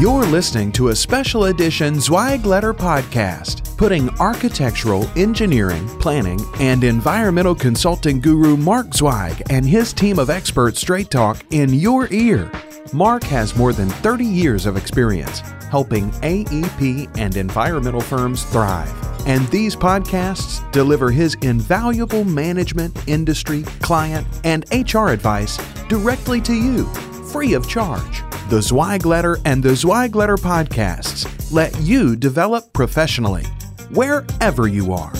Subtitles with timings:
[0.00, 7.54] You're listening to a special edition Zweig Letter podcast, putting architectural, engineering, planning, and environmental
[7.54, 12.50] consulting guru Mark Zweig and his team of experts straight talk in your ear.
[12.94, 18.90] Mark has more than 30 years of experience helping AEP and environmental firms thrive.
[19.26, 26.90] And these podcasts deliver his invaluable management, industry, client, and HR advice directly to you,
[27.30, 28.22] free of charge.
[28.48, 33.44] The Zweig Letter and the Zweig Letter podcasts let you develop professionally,
[33.90, 35.12] wherever you are.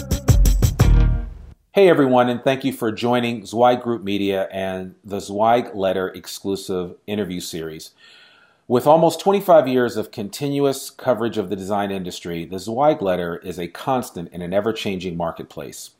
[1.72, 6.96] Hey everyone, and thank you for joining Zweig Group Media and the Zweig Letter exclusive
[7.06, 7.92] interview series.
[8.66, 13.58] With almost 25 years of continuous coverage of the design industry, the Zweig Letter is
[13.58, 15.90] a constant in an ever changing marketplace.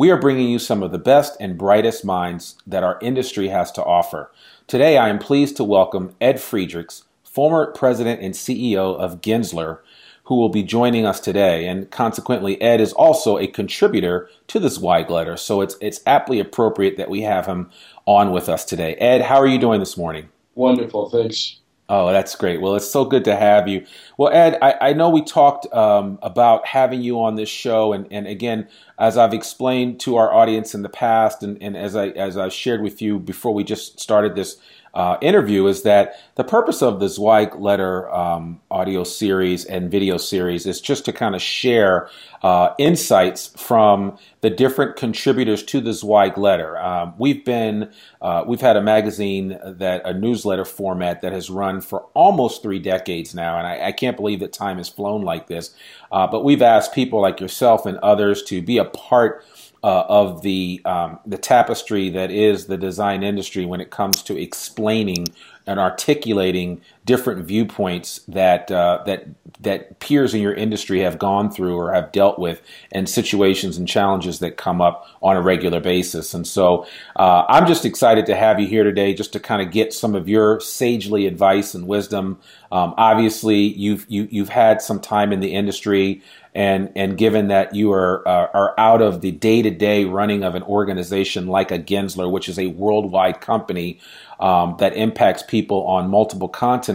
[0.00, 3.70] We are bringing you some of the best and brightest minds that our industry has
[3.72, 4.32] to offer.
[4.66, 9.80] Today, I am pleased to welcome Ed Friedrichs, former president and CEO of Gensler,
[10.24, 11.66] who will be joining us today.
[11.66, 15.36] And consequently, Ed is also a contributor to this Zweig letter.
[15.36, 17.70] So it's, it's aptly appropriate that we have him
[18.06, 18.94] on with us today.
[18.94, 20.30] Ed, how are you doing this morning?
[20.54, 21.10] Wonderful.
[21.10, 21.59] Thanks.
[21.92, 22.60] Oh, that's great.
[22.60, 23.84] Well, it's so good to have you.
[24.16, 28.06] Well, Ed, I, I know we talked um, about having you on this show, and,
[28.12, 28.68] and again,
[29.00, 32.48] as I've explained to our audience in the past, and, and as I as I
[32.48, 34.58] shared with you before we just started this
[34.94, 40.16] uh, interview is that the purpose of the Zweig letter um, audio series and video
[40.16, 42.08] series is just to kind of share
[42.42, 46.78] uh, insights from the different contributors to the Zweig letter.
[46.78, 47.90] Um, we've been
[48.20, 52.78] uh, we've had a magazine that a newsletter format that has run for almost three
[52.78, 55.74] decades now, and I, I can't believe that time has flown like this.
[56.10, 59.44] Uh, but we've asked people like yourself and others to be a part
[59.82, 64.40] uh, of the um, the tapestry that is the design industry when it comes to
[64.40, 65.26] explaining
[65.66, 69.26] and articulating different viewpoints that uh, that
[69.60, 72.62] that peers in your industry have gone through or have dealt with,
[72.92, 76.34] and situations and challenges that come up on a regular basis.
[76.34, 79.70] And so, uh, I'm just excited to have you here today, just to kind of
[79.70, 82.38] get some of your sagely advice and wisdom.
[82.72, 86.22] Um, obviously, you've you, have you have had some time in the industry
[86.54, 90.42] and and given that you are uh, are out of the day to day running
[90.42, 94.00] of an organization like a Gensler, which is a worldwide company
[94.40, 96.89] um, that impacts people on multiple continents,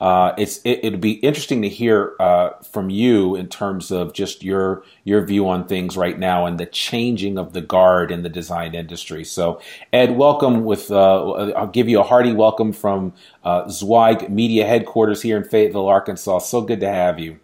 [0.00, 4.42] uh, it's it, would be interesting to hear uh, from you in terms of just
[4.42, 8.28] your your view on things right now and the changing of the guard in the
[8.28, 9.24] design industry.
[9.24, 9.60] So,
[9.92, 10.64] Ed, welcome.
[10.64, 13.12] With uh, I'll give you a hearty welcome from
[13.44, 16.38] uh, Zweig Media headquarters here in Fayetteville, Arkansas.
[16.40, 17.38] So good to have you.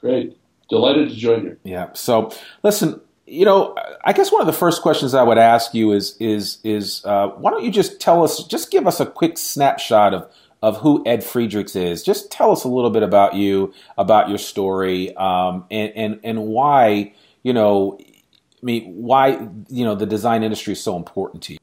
[0.00, 0.36] Great.
[0.68, 1.56] Delighted to join you.
[1.64, 1.92] Yeah.
[1.94, 2.32] So,
[2.62, 6.16] listen, you know, I guess one of the first questions I would ask you is
[6.20, 10.14] is is uh, why don't you just tell us, just give us a quick snapshot
[10.14, 10.30] of
[10.62, 12.02] of who Ed Friedrichs is.
[12.02, 16.46] Just tell us a little bit about you, about your story, um, and and and
[16.46, 17.14] why
[17.46, 21.58] you know, I mean, why you know the design industry is so important to you.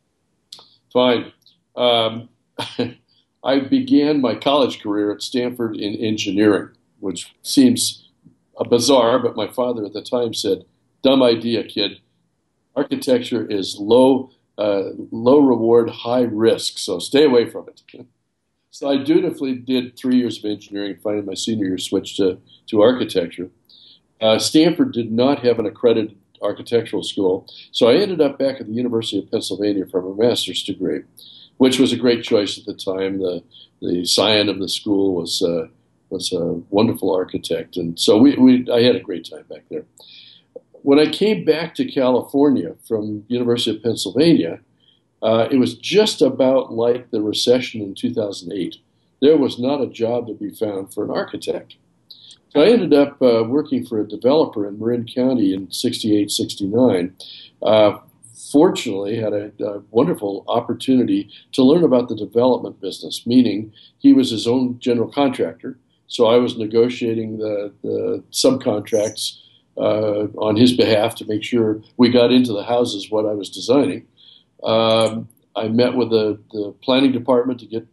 [0.94, 1.34] Fine.
[1.76, 2.30] Um,
[3.44, 6.70] I began my college career at Stanford in engineering,
[7.02, 8.08] which seems
[8.58, 10.64] a bizarre, but my father at the time said,
[11.02, 12.00] "Dumb idea, kid.
[12.78, 17.82] Architecture is low, uh, low reward, high risk, so stay away from it."
[18.74, 20.98] so I dutifully did three years of engineering.
[21.02, 23.50] Finally, my senior year, switched to to architecture.
[24.20, 28.66] Uh, Stanford did not have an accredited architectural school, so I ended up back at
[28.66, 31.02] the University of Pennsylvania for a master's degree,
[31.58, 33.20] which was a great choice at the time.
[33.20, 33.44] The
[33.80, 35.68] the scion of the school was uh,
[36.10, 39.86] was a wonderful architect, and so we, we I had a great time back there.
[40.82, 44.62] When I came back to California from University of Pennsylvania,
[45.24, 48.76] uh, it was just about like the recession in 2008.
[49.22, 51.76] There was not a job to be found for an architect.
[52.50, 57.16] So I ended up uh, working for a developer in Marin County in 68, 69
[57.64, 57.98] uh,
[58.52, 64.30] fortunately had a, a, wonderful opportunity to learn about the development business, meaning he was
[64.30, 65.80] his own general contractor.
[66.08, 69.40] So I was negotiating the, the subcontracts
[69.78, 73.50] uh, on his behalf to make sure we got into the houses what I was
[73.50, 74.06] designing.
[74.64, 77.88] Um, I met with the, the planning department to get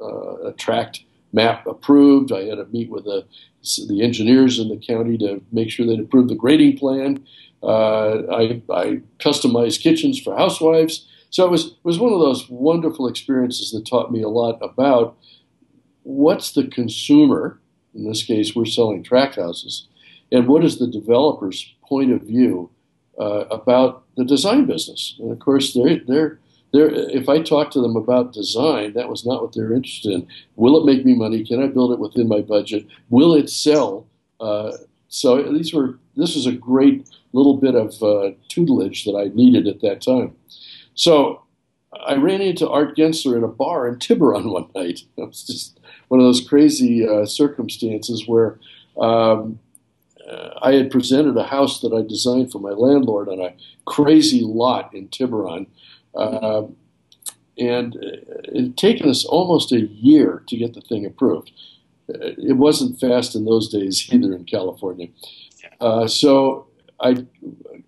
[0.00, 2.32] uh, a tract map approved.
[2.32, 3.26] I had to meet with the,
[3.88, 7.24] the engineers in the county to make sure they approved the grading plan.
[7.62, 11.06] Uh, I, I, customized kitchens for housewives.
[11.30, 14.58] So it was, it was one of those wonderful experiences that taught me a lot
[14.60, 15.16] about
[16.02, 17.60] what's the consumer,
[17.94, 19.86] in this case, we're selling tract houses,
[20.30, 22.70] and what is the developer's point of view
[23.18, 25.16] uh, about the design business.
[25.18, 26.38] And of course, they're, they're,
[26.72, 30.26] they're, if I talk to them about design, that was not what they're interested in.
[30.56, 31.44] Will it make me money?
[31.44, 32.86] Can I build it within my budget?
[33.10, 34.06] Will it sell?
[34.40, 34.72] Uh,
[35.08, 39.66] so these were this was a great little bit of uh, tutelage that I needed
[39.66, 40.34] at that time.
[40.94, 41.42] So
[42.06, 45.00] I ran into Art Gensler in a bar in Tiburon one night.
[45.16, 48.58] It was just one of those crazy uh, circumstances where
[48.98, 49.58] um,
[50.32, 54.42] uh, I had presented a house that I designed for my landlord on a crazy
[54.42, 55.66] lot in Tiburon.
[56.14, 56.62] Uh,
[57.58, 61.52] and it had taken us almost a year to get the thing approved.
[62.08, 65.08] Uh, it wasn't fast in those days either in California.
[65.80, 66.66] Uh, so
[67.00, 67.26] I'd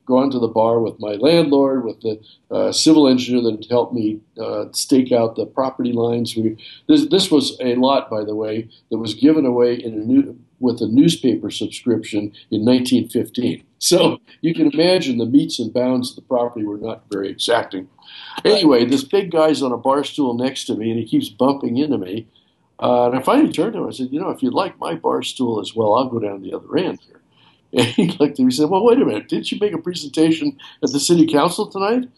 [0.07, 2.21] gone to the bar with my landlord, with the
[2.51, 6.37] uh, civil engineer that had helped me uh, stake out the property lines.
[6.37, 6.59] We,
[6.89, 10.39] this, this, was a lot, by the way, that was given away in a new,
[10.61, 13.65] with a newspaper subscription in 1915.
[13.79, 17.89] So you can imagine the metes and bounds of the property were not very exacting.
[18.45, 21.77] Anyway, this big guy's on a bar stool next to me, and he keeps bumping
[21.77, 22.27] into me.
[22.81, 23.89] Uh, and I finally turned to him.
[23.89, 26.43] I said, "You know, if you'd like my bar stool as well, I'll go down
[26.43, 27.21] the other end here."
[27.77, 29.29] And he looked at me and said, Well, wait a minute.
[29.29, 32.09] Didn't you make a presentation at the city council tonight?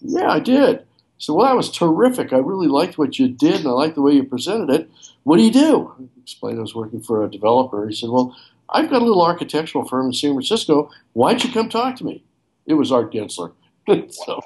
[0.00, 0.84] Yeah, I did.
[1.16, 2.34] So, well, that was terrific.
[2.34, 4.90] I really liked what you did and I liked the way you presented it.
[5.26, 5.92] What do you do?
[5.98, 7.88] I explained I was working for a developer.
[7.88, 8.36] He said, Well,
[8.68, 10.88] I've got a little architectural firm in San Francisco.
[11.14, 12.22] Why don't you come talk to me?
[12.64, 13.52] It was Art Gensler.
[14.08, 14.40] so,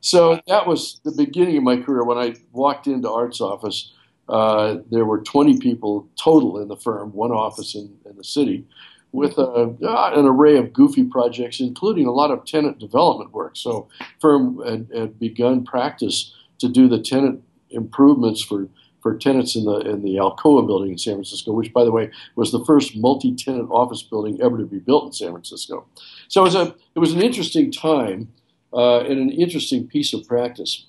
[0.00, 2.04] so that was the beginning of my career.
[2.04, 3.92] When I walked into Art's office,
[4.30, 8.64] uh, there were 20 people total in the firm, one office in, in the city
[9.12, 13.58] with a, uh, an array of goofy projects, including a lot of tenant development work.
[13.58, 13.90] So,
[14.22, 18.70] firm had, had, begun practice to do the tenant improvements for,
[19.04, 22.10] for tenants in the in the Alcoa building in San Francisco, which, by the way,
[22.36, 25.86] was the first multi-tenant office building ever to be built in San Francisco.
[26.28, 28.32] So it was a it was an interesting time
[28.72, 30.86] uh, and an interesting piece of practice.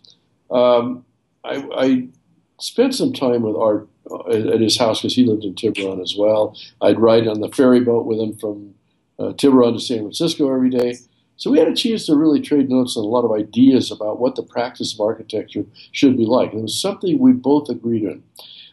[0.50, 1.04] Um,
[1.44, 2.08] I, I
[2.62, 6.16] spent some time with Art uh, at his house because he lived in Tiburon as
[6.18, 6.58] well.
[6.82, 8.76] I'd ride on the ferry boat with him from
[9.20, 11.00] uh, Tiburon to San Francisco every day.
[11.38, 14.20] So we had a chance to really trade notes on a lot of ideas about
[14.20, 16.52] what the practice of architecture should be like.
[16.52, 18.22] And it was something we both agreed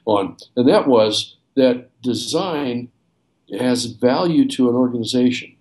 [0.05, 0.37] on.
[0.57, 2.89] And that was that design
[3.59, 5.57] has value to an organization.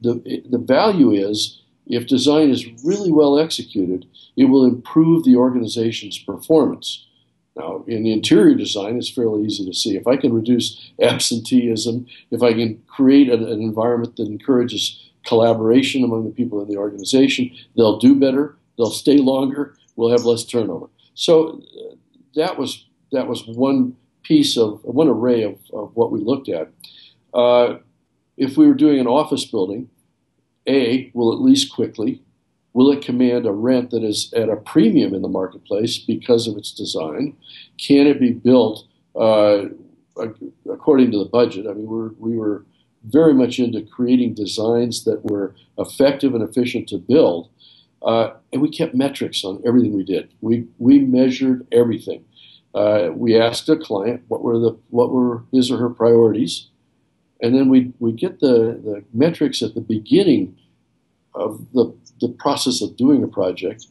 [0.00, 4.06] The, the value is if design is really well executed,
[4.36, 7.06] it will improve the organization's performance.
[7.56, 9.96] Now, in the interior design, it's fairly easy to see.
[9.96, 16.04] If I can reduce absenteeism, if I can create an, an environment that encourages collaboration
[16.04, 20.44] among the people in the organization, they'll do better, they'll stay longer, we'll have less
[20.44, 20.86] turnover.
[21.14, 21.94] So uh,
[22.34, 26.70] that was that was one piece of one array of, of what we looked at.
[27.32, 27.78] Uh,
[28.36, 29.88] if we were doing an office building,
[30.66, 32.22] A, will it lease quickly?
[32.72, 36.56] Will it command a rent that is at a premium in the marketplace because of
[36.56, 37.36] its design?
[37.78, 38.84] Can it be built
[39.14, 39.66] uh,
[40.68, 41.66] according to the budget?
[41.68, 42.64] I mean, we're, we were
[43.04, 47.48] very much into creating designs that were effective and efficient to build.
[48.02, 50.30] Uh, and we kept metrics on everything we did.
[50.40, 52.24] We, we measured everything.
[52.74, 56.66] Uh, we asked a client what were the what were his or her priorities,
[57.40, 60.56] and then we we get the, the metrics at the beginning
[61.36, 63.86] of the the process of doing a project,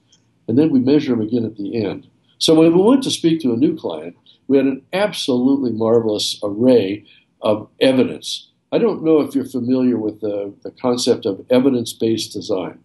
[0.49, 2.07] and then we measure them again at the end.
[2.39, 4.17] So when we went to speak to a new client,
[4.47, 7.05] we had an absolutely marvelous array
[7.41, 8.49] of evidence.
[8.73, 12.79] I don't know if you're familiar with the, the concept of evidence based design.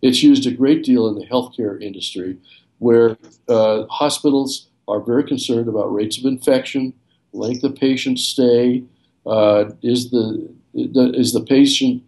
[0.00, 2.38] It's used a great deal in the healthcare industry
[2.78, 6.94] where uh, hospitals are very concerned about rates of infection,
[7.34, 8.84] length of patient stay,
[9.26, 12.02] uh, is the is the patient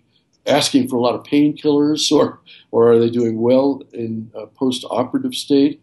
[0.47, 4.87] asking for a lot of painkillers or, or are they doing well in a post
[4.90, 5.82] operative state?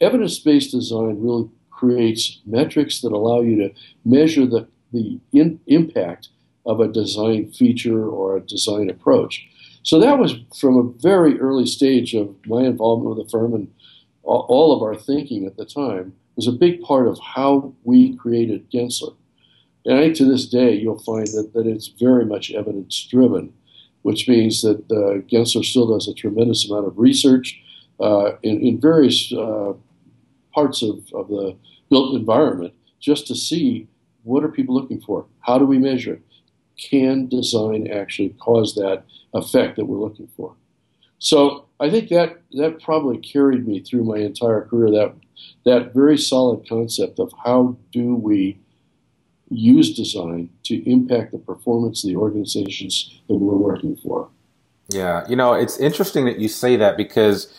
[0.00, 6.30] Evidence based design really creates metrics that allow you to measure the, the in, impact
[6.66, 9.46] of a design feature or a design approach.
[9.82, 13.68] So that was from a very early stage of my involvement with the firm and
[14.22, 18.70] all of our thinking at the time was a big part of how we created
[18.70, 19.14] Gensler.
[19.84, 23.52] And I think to this day, you'll find that, that it's very much evidence driven,
[24.02, 27.60] which means that uh, Gensler still does a tremendous amount of research
[27.98, 29.72] uh, in, in, various uh,
[30.54, 31.56] parts of, of the
[31.90, 33.86] built environment just to see
[34.22, 35.26] what are people looking for?
[35.40, 36.22] How do we measure it?
[36.80, 40.54] Can design actually cause that effect that we're looking for?
[41.18, 44.90] So I think that that probably carried me through my entire career.
[44.90, 45.14] That
[45.64, 48.58] that very solid concept of how do we
[49.50, 54.28] use design to impact the performance of the organizations that we're working for.
[54.88, 57.52] Yeah, you know, it's interesting that you say that because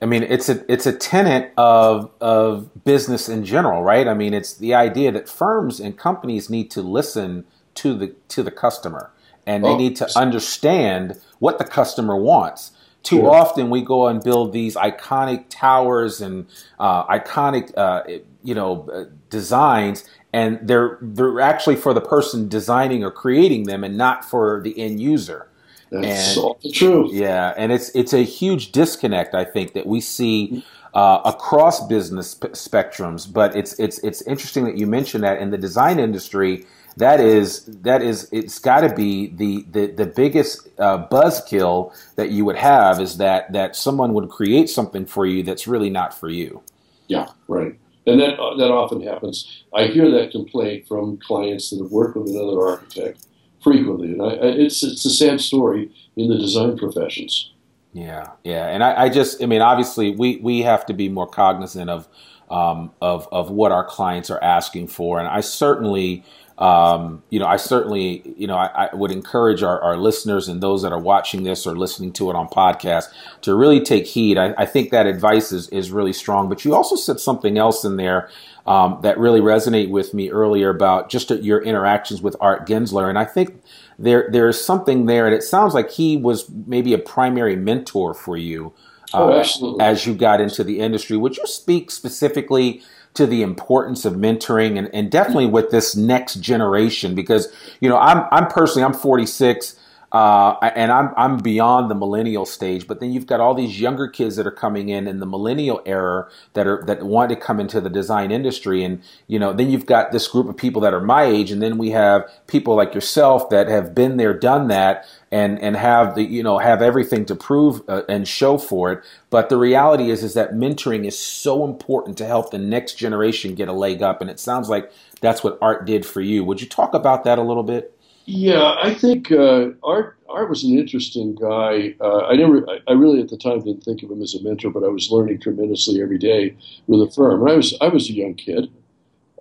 [0.00, 4.08] I mean, it's a it's a tenet of of business in general, right?
[4.08, 8.42] I mean, it's the idea that firms and companies need to listen to the to
[8.42, 9.12] the customer
[9.46, 12.72] and they oh, need to understand what the customer wants.
[13.02, 13.34] Too sure.
[13.34, 16.46] often we go and build these iconic towers and
[16.78, 18.04] uh, iconic, uh,
[18.44, 23.82] you know, uh, designs, and they're they're actually for the person designing or creating them,
[23.82, 25.48] and not for the end user.
[25.90, 27.10] That's and, true.
[27.12, 30.64] Yeah, and it's it's a huge disconnect I think that we see
[30.94, 33.30] uh, across business p- spectrums.
[33.30, 37.64] But it's it's it's interesting that you mentioned that in the design industry that is
[37.66, 42.56] that is it's got to be the the the biggest uh, buzzkill that you would
[42.56, 46.62] have is that that someone would create something for you that's really not for you.
[47.08, 47.78] Yeah, right.
[48.06, 49.64] And that uh, that often happens.
[49.74, 53.26] I hear that complaint from clients that have worked with another architect
[53.62, 57.52] frequently, and I, it's it's a sad story in the design professions.
[57.92, 61.26] Yeah, yeah, and I, I just, I mean, obviously, we we have to be more
[61.26, 62.08] cognizant of
[62.50, 66.24] um, of of what our clients are asking for, and I certainly
[66.62, 70.62] um, you know, I certainly, you know, I, I would encourage our, our, listeners and
[70.62, 73.06] those that are watching this or listening to it on podcast
[73.40, 74.38] to really take heed.
[74.38, 76.48] I, I think that advice is, is really strong.
[76.48, 78.30] But you also said something else in there
[78.64, 83.18] um, that really resonated with me earlier about just your interactions with Art Gensler, and
[83.18, 83.60] I think
[83.98, 88.14] there there is something there, and it sounds like he was maybe a primary mentor
[88.14, 88.72] for you.
[89.12, 92.82] Uh, oh, as you got into the industry, would you speak specifically
[93.14, 97.98] to the importance of mentoring and, and definitely with this next generation because you know
[97.98, 99.76] I'm I'm personally I'm 46
[100.12, 104.08] uh, and I'm I'm beyond the millennial stage, but then you've got all these younger
[104.08, 107.58] kids that are coming in in the millennial era that are that want to come
[107.58, 110.92] into the design industry, and you know then you've got this group of people that
[110.92, 114.68] are my age, and then we have people like yourself that have been there, done
[114.68, 118.92] that, and and have the you know have everything to prove uh, and show for
[118.92, 119.02] it.
[119.30, 123.54] But the reality is is that mentoring is so important to help the next generation
[123.54, 126.44] get a leg up, and it sounds like that's what Art did for you.
[126.44, 127.98] Would you talk about that a little bit?
[128.26, 131.94] Yeah, I think uh, Art Art was an interesting guy.
[132.00, 134.70] Uh, I never, I, really at the time didn't think of him as a mentor,
[134.70, 136.54] but I was learning tremendously every day
[136.86, 137.40] with the firm.
[137.42, 138.70] And I was I was a young kid.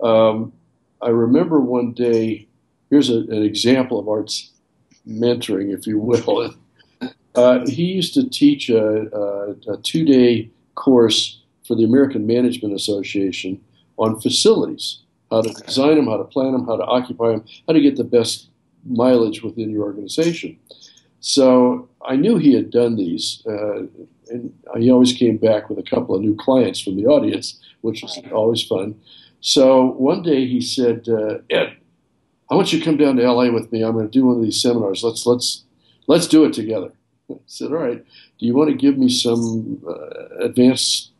[0.02, 0.54] Um,
[1.02, 2.48] I remember one day.
[2.90, 4.51] Here's a, an example of Art's
[5.20, 6.54] mentoring, if you will.
[7.36, 12.74] Uh, he used to teach a, a, a two day course for the American Management
[12.74, 13.62] Association
[13.98, 15.02] on facilities
[15.32, 17.96] how to design them, how to plan them, how to occupy them, how to get
[17.96, 18.50] the best
[18.86, 20.58] mileage within your organization.
[21.22, 23.84] So I knew he had done these, uh,
[24.30, 28.02] and he always came back with a couple of new clients from the audience, which
[28.02, 29.00] was always fun.
[29.40, 31.78] So one day he said, uh, "Ed,
[32.52, 33.82] I want you to come down to LA with me.
[33.82, 35.04] I'm going to do one of these seminars.
[35.04, 35.64] Let's let's
[36.08, 36.92] let's do it together."
[37.32, 38.06] I said, "All right.
[38.40, 41.12] Do you want to give me some uh, advanced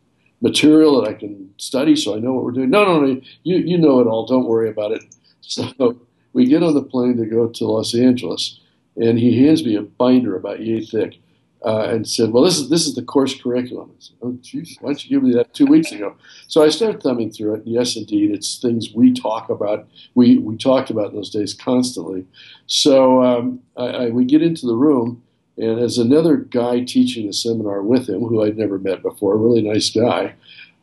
[0.42, 3.20] material that I can study so I know what we're doing?" No, no, no.
[3.44, 4.26] You you know it all.
[4.26, 5.02] Don't worry about it.
[5.44, 5.98] So
[6.32, 8.58] we get on the plane to go to Los Angeles,
[8.96, 11.18] and he hands me a binder about yay thick.
[11.64, 14.76] Uh, and said, "Well, this is this is the course curriculum." I said, "Oh, geez,
[14.80, 16.16] why don't you give me that two weeks ago?"
[16.48, 17.64] So I started thumbing through it.
[17.64, 19.86] And yes, indeed, it's things we talk about.
[20.16, 22.26] We we talked about in those days constantly.
[22.66, 25.22] So um, I, I, we get into the room,
[25.56, 29.62] and as another guy teaching the seminar with him, who I'd never met before, really
[29.62, 30.34] nice guy,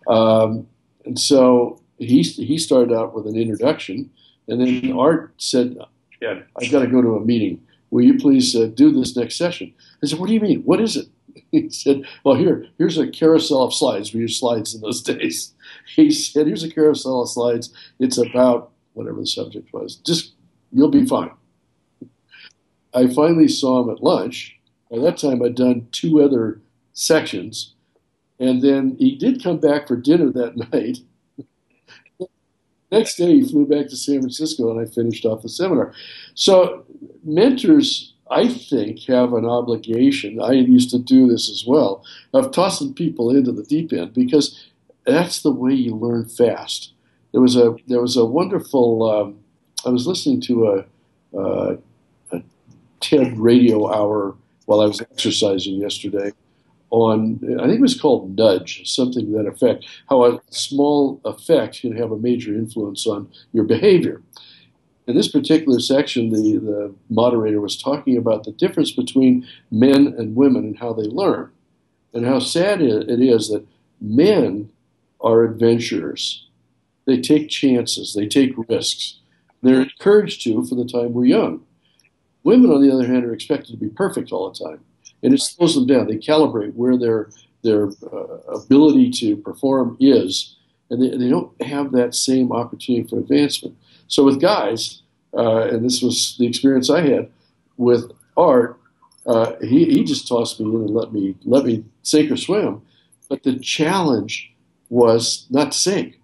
[0.08, 0.66] um,
[1.04, 4.10] and so he he started out with an introduction,
[4.48, 5.78] and then Art said,
[6.22, 7.62] yeah, I've got to go to a meeting.
[7.92, 9.74] Will you please uh, do this next session?
[10.04, 10.62] I said, What do you mean?
[10.64, 11.08] What is it?
[11.52, 14.14] He said, Well, here, here's a carousel of slides.
[14.14, 15.54] We used slides in those days.
[15.96, 17.74] He said, Here's a carousel of slides.
[18.00, 19.96] It's about whatever the subject was.
[19.96, 20.34] Just,
[20.72, 21.32] you'll be fine.
[22.94, 24.60] I finally saw him at lunch.
[24.92, 26.62] By that time, I'd done two other
[26.94, 27.76] sections.
[28.40, 31.00] And then he did come back for dinner that night.
[32.92, 35.94] Next day, he flew back to San Francisco, and I finished off the seminar.
[36.34, 36.86] So,
[37.24, 40.42] mentors, I think, have an obligation.
[40.42, 42.04] I used to do this as well
[42.34, 44.70] of tossing people into the deep end because
[45.06, 46.94] that's the way you learn fast.
[47.32, 49.10] There was a there was a wonderful.
[49.10, 49.40] Um,
[49.86, 51.78] I was listening to a, uh,
[52.32, 52.42] a
[53.00, 56.32] TED radio hour while I was exercising yesterday
[56.92, 59.86] on I think it was called nudge, something to that effect.
[60.10, 64.22] How a small effect can have a major influence on your behavior.
[65.08, 70.36] In this particular section, the, the moderator was talking about the difference between men and
[70.36, 71.52] women and how they learn,
[72.14, 73.66] and how sad it is that
[74.00, 74.72] men
[75.20, 76.48] are adventurers.
[77.06, 79.16] They take chances, they take risks.
[79.62, 81.66] They're encouraged to for the time we're young.
[82.44, 84.80] Women, on the other hand, are expected to be perfect all the time,
[85.24, 86.08] and it slows them down.
[86.08, 87.30] They calibrate where their
[87.62, 90.56] their uh, ability to perform is,
[90.90, 93.76] and they, they don't have that same opportunity for advancement.
[94.08, 95.02] So with guys,
[95.38, 97.30] uh, and this was the experience I had
[97.78, 98.80] with Art,
[99.26, 102.82] uh, he, he just tossed me in and let me let me sink or swim.
[103.28, 104.52] But the challenge
[104.90, 106.20] was not to sink,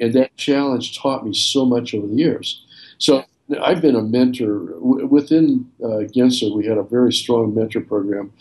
[0.00, 2.64] and that challenge taught me so much over the years.
[2.98, 3.24] So
[3.62, 6.54] I've been a mentor within uh, Gensler.
[6.54, 8.32] We had a very strong mentor program.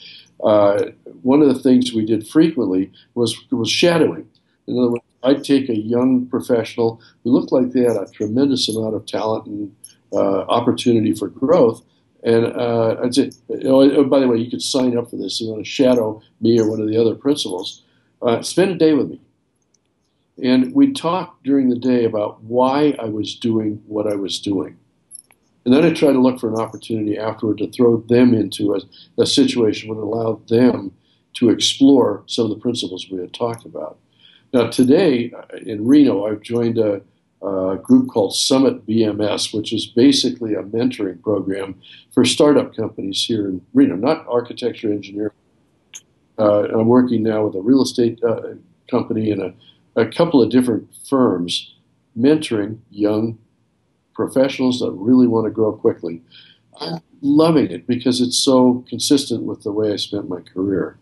[0.44, 0.86] Uh,
[1.22, 4.28] one of the things we did frequently was was shadowing.
[4.68, 8.68] In other words, I'd take a young professional who looked like they had a tremendous
[8.68, 9.76] amount of talent and
[10.12, 11.84] uh, opportunity for growth.
[12.24, 13.32] And uh, I'd say,
[13.66, 15.40] oh, by the way, you could sign up for this.
[15.40, 17.84] You want to shadow me or one of the other principals.
[18.22, 19.20] Uh, spend a day with me.
[20.42, 24.78] And we'd talk during the day about why I was doing what I was doing.
[25.66, 29.22] And then I try to look for an opportunity afterward to throw them into a,
[29.22, 30.92] a situation that would allow them
[31.36, 33.98] to explore some of the principles we had talked about.
[34.54, 37.02] Now, today uh, in Reno, I've joined a,
[37.42, 41.82] a group called Summit BMS, which is basically a mentoring program
[42.14, 45.34] for startup companies here in Reno, not architecture engineering.
[46.38, 48.54] Uh, I'm working now with a real estate uh,
[48.90, 49.54] company and a,
[49.96, 51.74] a couple of different firms
[52.18, 53.38] mentoring young
[54.16, 56.22] professionals that really want to grow quickly.
[56.80, 60.98] I'm loving it because it's so consistent with the way I spent my career.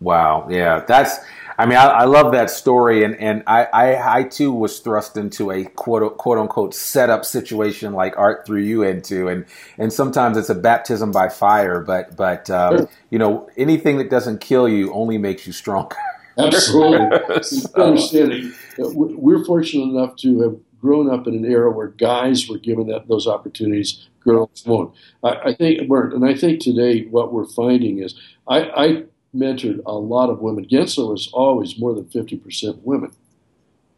[0.00, 0.46] Wow.
[0.48, 0.84] Yeah.
[0.86, 1.16] That's,
[1.58, 3.02] I mean, I, I, love that story.
[3.02, 7.94] And, and I, I, I, too was thrust into a quote, quote unquote setup situation
[7.94, 9.26] like art threw you into.
[9.26, 9.44] And,
[9.76, 12.88] and sometimes it's a baptism by fire, but, but, um, sure.
[13.10, 15.96] you know, anything that doesn't kill you only makes you stronger.
[16.38, 17.18] Absolutely.
[17.42, 17.68] so.
[17.74, 18.54] Understanding.
[18.78, 23.08] We're fortunate enough to have grown up in an era where guys were given that,
[23.08, 24.94] those opportunities, girls won't.
[25.22, 28.14] I, I think weren't, and I think today what we're finding is
[28.46, 30.66] I, I mentored a lot of women.
[30.66, 33.12] Gensler was always more than 50% women.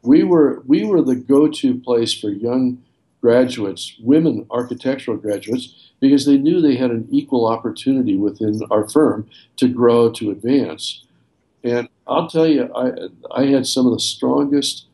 [0.03, 2.83] We were, we were the go to place for young
[3.21, 9.29] graduates, women architectural graduates, because they knew they had an equal opportunity within our firm
[9.57, 11.05] to grow, to advance.
[11.63, 12.93] And I'll tell you, I,
[13.31, 14.87] I had some of the strongest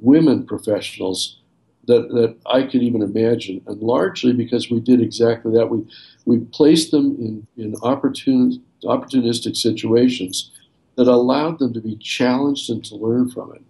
[0.00, 1.38] women professionals
[1.86, 5.70] that, that I could even imagine, and largely because we did exactly that.
[5.70, 5.86] We,
[6.24, 10.50] we placed them in, in opportun, opportunistic situations
[10.96, 13.62] that allowed them to be challenged and to learn from it.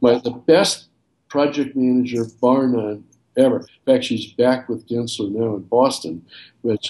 [0.00, 0.88] My, the best
[1.28, 3.04] project manager, bar none,
[3.36, 3.58] ever.
[3.58, 6.24] In fact, she's back with Gensler now in Boston,
[6.62, 6.84] but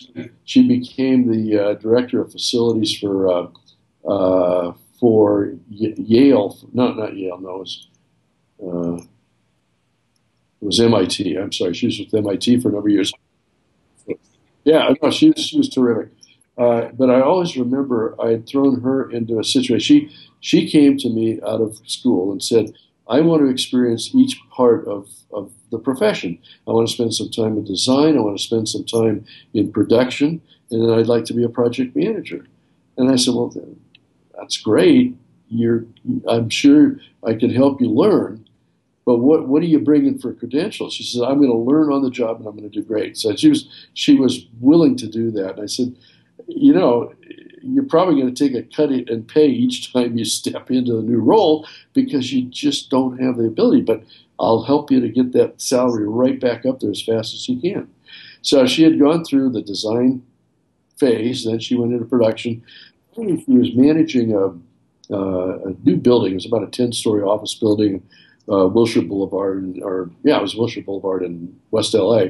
[0.45, 3.47] she became the uh, director of facilities for uh,
[4.09, 6.59] uh, for Yale.
[6.73, 7.39] Not not Yale.
[7.39, 7.89] No, it was,
[8.63, 9.01] uh,
[10.61, 11.37] was MIT.
[11.37, 13.13] I'm sorry, she was with MIT for a number of years.
[14.65, 16.13] Yeah, no, she was she was terrific.
[16.57, 19.81] Uh, but I always remember I had thrown her into a situation.
[19.81, 22.73] She she came to me out of school and said,
[23.09, 26.39] "I want to experience each part of of the profession.
[26.67, 28.17] I want to spend some time in design.
[28.17, 30.41] I want to spend some time in production,
[30.71, 32.47] and then I'd like to be a project manager."
[32.97, 33.55] And I said, "Well,
[34.37, 35.17] that's great.
[35.49, 35.87] You're,
[36.29, 38.48] I'm sure I can help you learn,
[39.09, 40.93] but what what are you bringing for credentials?
[40.93, 43.17] She says, I'm going to learn on the job and I'm going to do great.
[43.17, 45.53] So she was she was willing to do that.
[45.53, 45.97] And I said,
[46.47, 47.15] you know,
[47.63, 51.01] you're probably going to take a cut and pay each time you step into the
[51.01, 53.81] new role because you just don't have the ability.
[53.81, 54.03] But
[54.39, 57.59] I'll help you to get that salary right back up there as fast as you
[57.59, 57.89] can.
[58.43, 60.23] So she had gone through the design
[60.99, 62.63] phase, then she went into production.
[63.17, 64.49] She was managing a,
[65.11, 66.33] uh, a new building.
[66.33, 68.03] It was about a 10 story office building,
[68.51, 72.27] uh, Wilshire Boulevard, or yeah, it was Wilshire Boulevard in West LA.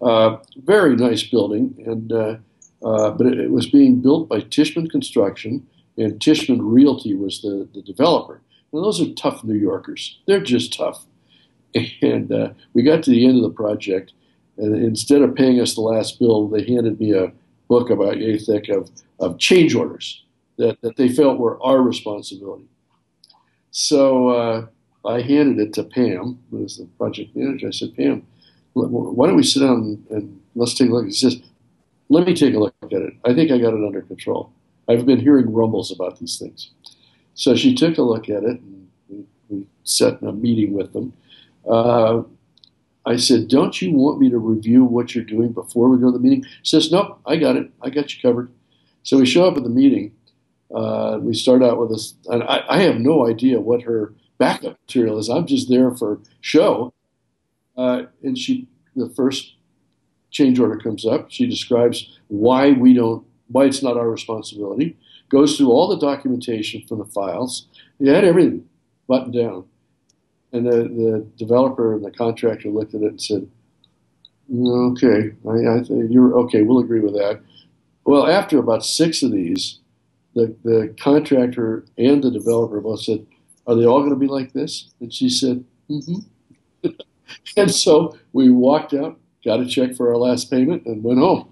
[0.00, 2.36] Uh, very nice building, and uh,
[2.84, 7.68] uh, but it, it, was being built by Tishman Construction, and Tishman Realty was the,
[7.74, 8.40] the developer.
[8.72, 10.18] And those are tough New Yorkers.
[10.26, 11.04] They're just tough.
[12.02, 14.12] And uh, we got to the end of the project,
[14.58, 17.32] and instead of paying us the last bill, they handed me a
[17.68, 20.22] book about yay thick of, of change orders
[20.58, 22.66] that, that they felt were our responsibility.
[23.70, 24.66] So uh,
[25.04, 27.68] I handed it to Pam, who was the project manager.
[27.68, 28.26] I said, Pam,
[28.74, 31.06] why don't we sit down and, let's take a look?
[31.06, 31.40] He says,
[32.08, 33.14] let me take a look at it.
[33.24, 34.52] I think I got it under control.
[34.88, 36.70] I've been hearing rumbles about these things.
[37.34, 41.12] So she took a look at it, and we, we set a meeting with them.
[41.68, 42.22] Uh,
[43.06, 46.12] I said, Don't you want me to review what you're doing before we go to
[46.12, 46.44] the meeting?
[46.62, 47.70] She says, Nope, I got it.
[47.80, 48.50] I got you covered.
[49.02, 50.12] So we show up at the meeting.
[50.74, 54.78] Uh, we start out with this, and I, I, have no idea what her backup
[54.86, 55.28] material is.
[55.28, 56.92] I'm just there for show.
[57.76, 59.54] Uh, and she, the first
[60.30, 61.30] change order comes up.
[61.30, 64.96] She describes why we don't, why it's not our responsibility.
[65.28, 67.66] Goes through all the documentation from the files.
[67.98, 68.64] You had everything
[69.08, 69.64] buttoned down.
[70.52, 73.48] And the, the developer and the contractor looked at it and said,
[74.54, 76.60] "Okay, I, I you're okay.
[76.60, 77.40] We'll agree with that."
[78.04, 79.78] Well, after about six of these,
[80.34, 83.26] the the contractor and the developer both said,
[83.66, 86.88] "Are they all going to be like this?" And she said, "Mm-hmm."
[87.56, 91.50] and so we walked out, got a check for our last payment, and went home.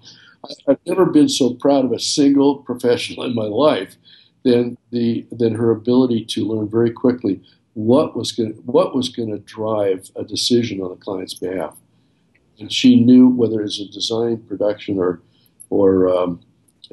[0.67, 3.95] I've never been so proud of a single professional in my life
[4.43, 7.41] than the than her ability to learn very quickly
[7.73, 11.77] what was going what was going to drive a decision on the client's behalf,
[12.59, 15.21] and she knew whether it was a design, production, or
[15.69, 16.41] or um,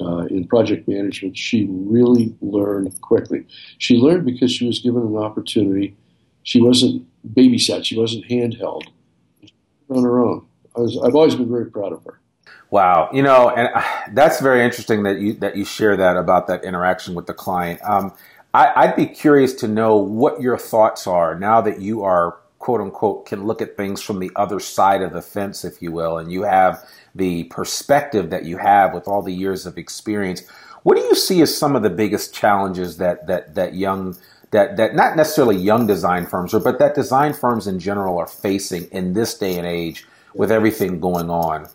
[0.01, 1.37] uh, in project management.
[1.37, 3.47] She really learned quickly.
[3.79, 5.97] She learned because she was given an opportunity.
[6.43, 7.85] She wasn't babysat.
[7.85, 8.85] She wasn't handheld.
[9.91, 10.47] On her own.
[10.77, 12.21] I was, I've always been very proud of her.
[12.71, 13.83] Wow, you know, and uh,
[14.13, 17.81] that's very interesting that you that you share that about that interaction with the client.
[17.83, 18.13] Um,
[18.53, 22.81] I, would be curious to know what your thoughts are now that you are quote
[22.81, 26.19] unquote can look at things from the other side of the fence, if you will,
[26.19, 26.85] and you have
[27.19, 30.43] the perspective that you have with all the years of experience.
[30.85, 34.17] What do you see as some of the biggest challenges that that that young
[34.53, 38.27] that that not necessarily young design firms, or but that design firms in general are
[38.27, 41.69] facing in this day and age with everything going on?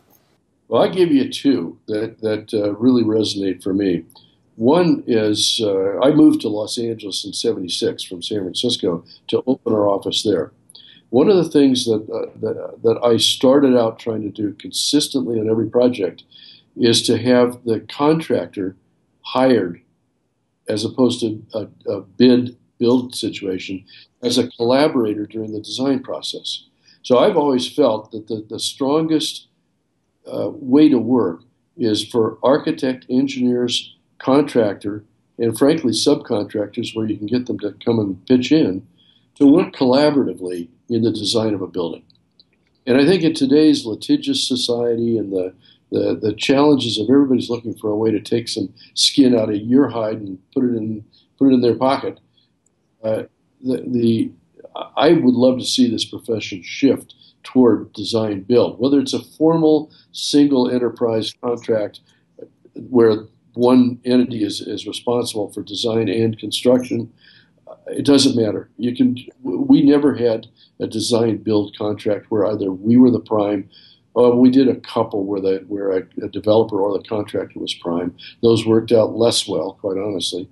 [0.68, 4.06] Well, I give you two that that uh, really resonate for me.
[4.56, 9.74] One is uh, I moved to Los Angeles in '76 from San Francisco to open
[9.74, 10.52] our office there.
[11.14, 15.40] One of the things that, uh, that that I started out trying to do consistently
[15.40, 16.24] on every project
[16.76, 18.76] is to have the contractor
[19.22, 19.80] hired
[20.68, 23.86] as opposed to a, a bid build situation
[24.24, 26.64] as a collaborator during the design process.
[27.04, 29.50] So I've always felt that the, the strongest
[30.26, 31.42] uh, way to work
[31.78, 35.04] is for architect, engineers, contractor,
[35.38, 38.88] and frankly subcontractors, where you can get them to come and pitch in,
[39.36, 42.04] to work collaboratively in the design of a building.
[42.86, 45.54] And I think in today's litigious society and the,
[45.92, 49.56] the, the challenges of everybody's looking for a way to take some skin out of
[49.56, 51.04] your hide and put it in
[51.38, 52.20] put it in their pocket,
[53.04, 53.24] uh,
[53.62, 54.32] the, the
[54.96, 59.92] I would love to see this profession shift toward design build, whether it's a formal
[60.12, 62.00] single enterprise contract
[62.74, 67.12] where one entity is, is responsible for design and construction.
[67.88, 68.70] It doesn't matter.
[68.78, 69.18] You can.
[69.42, 70.48] We never had
[70.80, 73.70] a design build contract where either we were the prime.
[74.16, 77.74] Uh, we did a couple where the where a, a developer or the contractor was
[77.74, 78.16] prime.
[78.42, 80.50] Those worked out less well, quite honestly,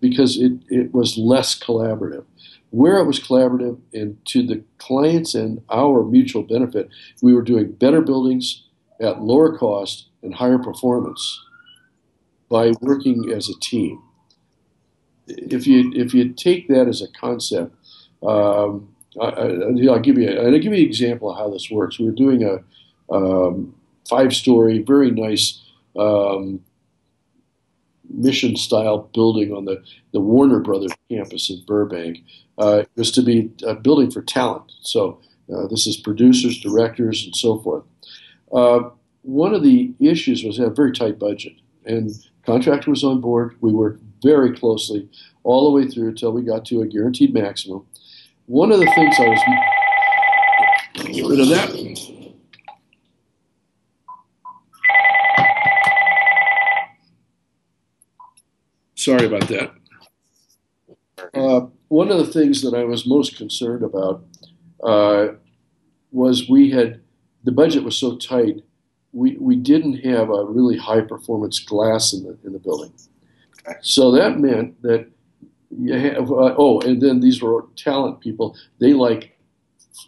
[0.00, 2.24] because it, it was less collaborative
[2.70, 6.88] where it was collaborative and to the clients and our mutual benefit,
[7.20, 8.64] we were doing better buildings
[9.00, 11.44] at lower cost and higher performance
[12.48, 14.00] by working as a team.
[15.38, 17.74] If you if you take that as a concept,
[18.22, 21.98] um, I, will give you I'll give you an example of how this works.
[21.98, 23.74] We were doing a um,
[24.08, 25.62] five story, very nice
[25.98, 26.60] um,
[28.08, 32.18] mission style building on the, the Warner Brothers campus in Burbank.
[32.58, 34.72] Uh, it was to be a building for talent.
[34.82, 35.20] So
[35.54, 37.84] uh, this is producers, directors, and so forth.
[38.52, 38.90] Uh,
[39.22, 41.52] one of the issues was a very tight budget,
[41.84, 42.10] and
[42.44, 43.56] contractor was on board.
[43.60, 45.08] We worked very closely
[45.42, 47.86] all the way through until we got to a guaranteed maximum.
[48.46, 49.42] One of the things I was
[51.12, 51.70] get rid of that.
[58.94, 59.72] Sorry about that.
[61.32, 64.24] Uh, one of the things that I was most concerned about
[64.82, 65.28] uh,
[66.12, 67.00] was we had
[67.44, 68.62] the budget was so tight
[69.12, 72.92] we, we didn't have a really high performance glass in the in the building.
[73.82, 75.08] So that meant that
[75.70, 78.56] you have uh, oh, and then these were talent people.
[78.80, 79.36] They like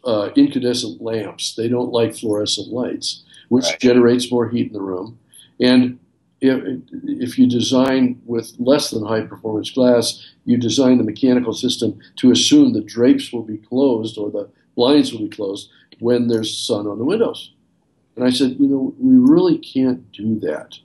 [0.05, 1.55] uh, incandescent lamps.
[1.55, 3.81] They don't like fluorescent lights, which right.
[3.81, 5.19] generates more heat in the room.
[5.61, 5.99] And
[6.41, 11.99] if, if you design with less than high performance glass, you design the mechanical system
[12.17, 16.57] to assume the drapes will be closed or the blinds will be closed when there's
[16.57, 17.53] sun on the windows.
[18.17, 20.79] And I said, you know, we really can't do that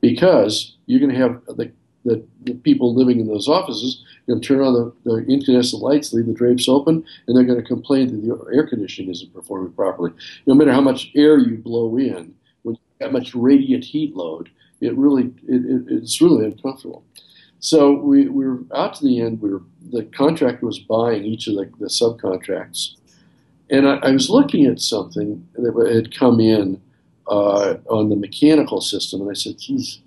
[0.00, 1.72] because you're going to have the,
[2.04, 6.12] the, the, people living in those offices going to turn on the, the, incandescent lights,
[6.12, 9.72] leave the drapes open, and they're going to complain that the air conditioning isn't performing
[9.72, 10.12] properly.
[10.46, 14.50] No matter how much air you blow in, when you have much radiant heat load,
[14.80, 17.04] it really it, it's really uncomfortable.
[17.60, 19.42] So we, we were out to the end.
[19.42, 22.94] We were the contractor was buying each of the, the subcontracts,
[23.70, 26.80] and I, I, was looking at something that had come in
[27.26, 30.00] uh, on the mechanical system, and I said, "Geez,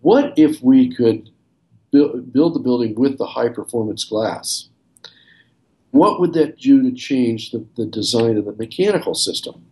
[0.00, 1.30] what if we could
[1.90, 4.68] build, the building with the high performance glass?
[5.90, 9.64] What would that do to change the, the design of the mechanical system?"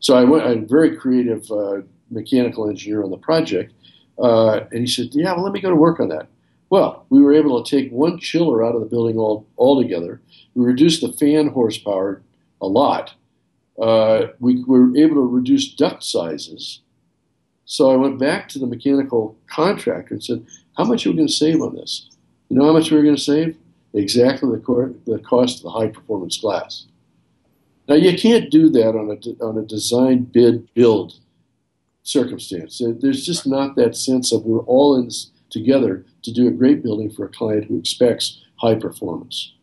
[0.00, 0.44] So I went.
[0.44, 3.72] I'm a very creative uh, mechanical engineer on the project,
[4.18, 6.28] uh, and he said, "Yeah, well, let me go to work on that."
[6.72, 10.22] Well, we were able to take one chiller out of the building all altogether.
[10.54, 12.22] We reduced the fan horsepower
[12.62, 13.14] a lot.
[13.78, 16.80] Uh, we were able to reduce duct sizes.
[17.72, 20.44] So I went back to the mechanical contractor and said,
[20.76, 22.10] How much are we going to save on this?
[22.50, 23.56] You know how much we were going to save?
[23.94, 26.84] Exactly the, the cost of the high performance glass.
[27.88, 31.14] Now, you can't do that on a, on a design bid build
[32.02, 32.82] circumstance.
[33.00, 36.82] There's just not that sense of we're all in this together to do a great
[36.82, 39.54] building for a client who expects high performance.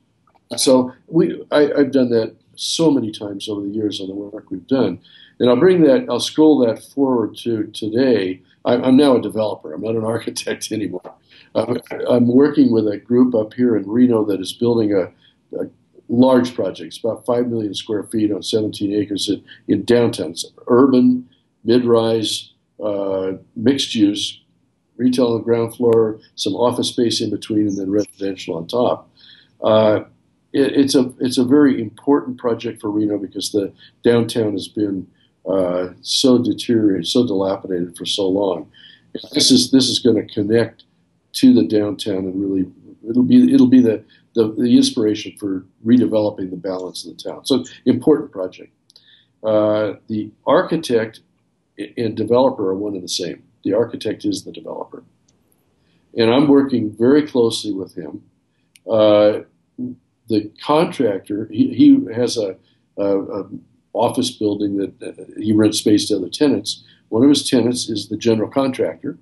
[0.57, 4.49] So we, I, I've done that so many times over the years on the work
[4.49, 4.99] we've done.
[5.39, 8.41] And I'll bring that, I'll scroll that forward to today.
[8.65, 11.13] I'm now a developer, I'm not an architect anymore.
[11.55, 15.05] I'm working with a group up here in Reno that is building a,
[15.57, 15.65] a
[16.09, 16.87] large project.
[16.87, 20.31] It's about 5 million square feet on 17 acres in, in downtown.
[20.31, 21.27] It's urban,
[21.63, 22.51] mid rise,
[22.83, 24.41] uh, mixed use,
[24.97, 29.09] retail on the ground floor, some office space in between, and then residential on top.
[29.63, 30.01] Uh,
[30.53, 33.73] it, it's a it's a very important project for Reno because the
[34.03, 35.07] downtown has been
[35.49, 38.71] uh, so deteriorated, so dilapidated for so long.
[39.33, 40.83] This is this is going to connect
[41.33, 42.71] to the downtown and really
[43.09, 44.03] it'll be it'll be the,
[44.35, 47.45] the, the inspiration for redeveloping the balance of the town.
[47.45, 48.71] So important project.
[49.43, 51.21] Uh, the architect
[51.97, 53.43] and developer are one and the same.
[53.63, 55.03] The architect is the developer,
[56.17, 58.23] and I'm working very closely with him.
[58.89, 59.41] Uh,
[60.27, 62.55] the contractor, he, he has a,
[62.97, 63.45] a, a,
[63.93, 66.83] office building that uh, he rents space to other tenants.
[67.09, 69.17] One of his tenants is the general contractor.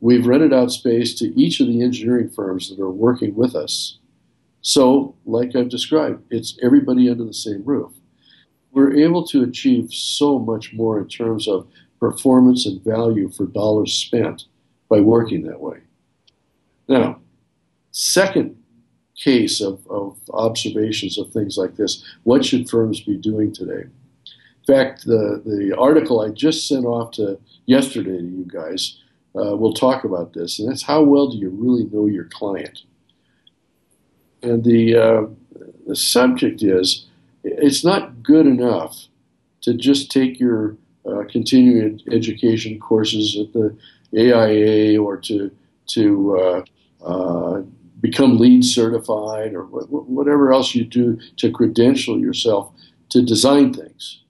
[0.00, 3.98] We've rented out space to each of the engineering firms that are working with us.
[4.60, 7.92] So, like I've described, it's everybody under the same roof.
[8.72, 11.68] We're able to achieve so much more in terms of
[12.00, 14.44] performance and value for dollars spent
[14.88, 15.78] by working that way.
[16.88, 17.20] Now,
[17.92, 18.55] second
[19.16, 22.04] case of, of observations of things like this.
[22.24, 23.84] What should firms be doing today?
[23.86, 28.98] In fact, the, the article I just sent off to yesterday to you guys
[29.34, 32.82] uh, will talk about this, and that's how well do you really know your client?
[34.42, 35.26] And the, uh,
[35.86, 37.06] the subject is
[37.44, 39.06] it's not good enough
[39.62, 40.76] to just take your
[41.06, 43.76] uh, continuing education courses at the
[44.16, 45.50] AIA or to
[45.86, 46.64] to uh,
[47.04, 47.62] uh,
[48.06, 52.72] become LEED certified or whatever else you do to credential yourself
[53.08, 54.22] to design things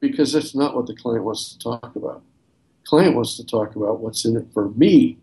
[0.00, 2.22] because that's not what the client wants to talk about.
[2.84, 5.18] Client wants to talk about what's in it for me.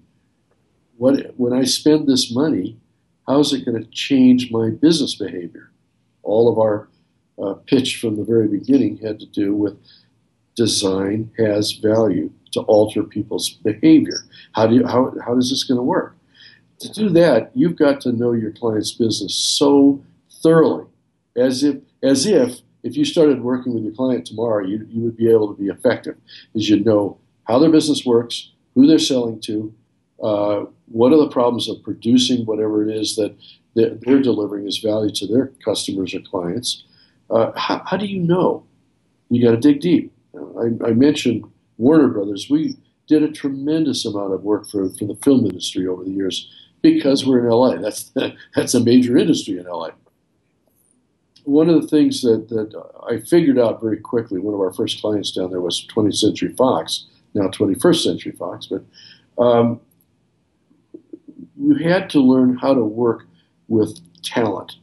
[0.98, 2.78] What when I spend this money,
[3.28, 5.72] how is it going to change my business behavior?
[6.24, 6.88] All of our
[7.42, 9.78] uh, pitch from the very beginning had to do with
[10.56, 14.20] design has value to alter people's behavior.
[14.54, 16.15] How do you, how, how is this going to work?
[16.80, 20.04] To do that, you've got to know your client's business so
[20.42, 20.86] thoroughly,
[21.36, 25.18] as if as if if you started working with your client tomorrow, you, you would
[25.18, 26.16] be able to be effective,
[26.56, 29.74] as you know how their business works, who they're selling to,
[30.22, 33.36] uh, what are the problems of producing whatever it is that
[33.76, 36.84] they're, they're delivering as value to their customers or clients.
[37.32, 38.64] Uh, how, how, do you know?
[39.30, 40.14] You got to dig deep.
[40.36, 41.44] I, I mentioned
[41.80, 42.52] Warner Brothers.
[42.52, 46.52] We did a tremendous amount of work for, for the film industry over the years
[46.94, 47.78] because we're in LA.
[47.78, 48.12] That's
[48.56, 49.90] that's a major industry in LA.
[51.44, 55.00] One of the things that, that I figured out very quickly, one of our first
[55.00, 58.84] clients down there was 20th Century Fox, now 21st Century Fox, but
[59.44, 59.80] um,
[61.56, 63.28] you had to learn how to work
[63.68, 64.78] with talent.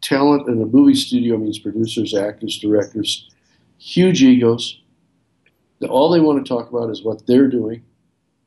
[0.00, 3.30] Talent in a movie studio means producers, actors, directors,
[3.78, 4.80] huge egos.
[5.88, 7.84] all they want to talk about is what they're doing.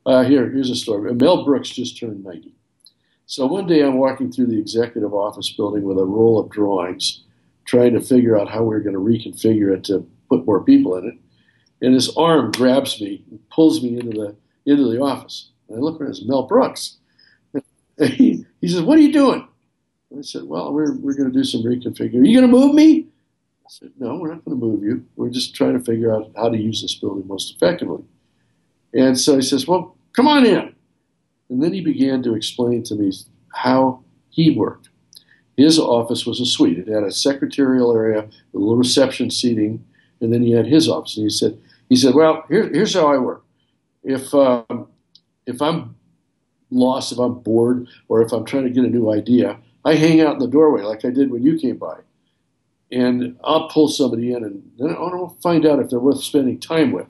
[0.06, 1.14] Uh, here, here's a story.
[1.14, 2.54] Mel Brooks just turned 90.
[3.26, 7.24] So one day I'm walking through the executive office building with a roll of drawings,
[7.66, 10.96] trying to figure out how we are going to reconfigure it to put more people
[10.98, 11.16] in it.
[11.84, 15.52] And his arm grabs me and pulls me into the into the office.
[15.70, 16.98] And I look around, it's Mel Brooks.
[17.54, 17.64] And
[18.10, 19.48] he, he says, What are you doing?
[20.10, 22.22] And I said, Well, we're, we're going to do some reconfiguring.
[22.22, 23.08] Are you going to move me?
[23.66, 25.06] I said, No, we're not going to move you.
[25.16, 28.04] We're just trying to figure out how to use this building most effectively.
[28.96, 30.74] And so he says, Well, come on in.
[31.50, 33.12] And then he began to explain to me
[33.54, 34.90] how he worked.
[35.58, 36.80] His office was a suite.
[36.80, 39.86] It had a secretarial area, a little reception seating,
[40.20, 41.16] and then he had his office.
[41.18, 43.44] And he said, he said, well, here, here's how I work.
[44.04, 44.88] If um,
[45.46, 45.96] if I'm
[46.72, 50.22] lost, if I'm bored, or if I'm trying to get a new idea, I hang
[50.22, 52.00] out in the doorway like I did when you came by,
[52.92, 56.24] and I'll pull somebody in, and then I want to find out if they're worth
[56.24, 57.08] spending time with.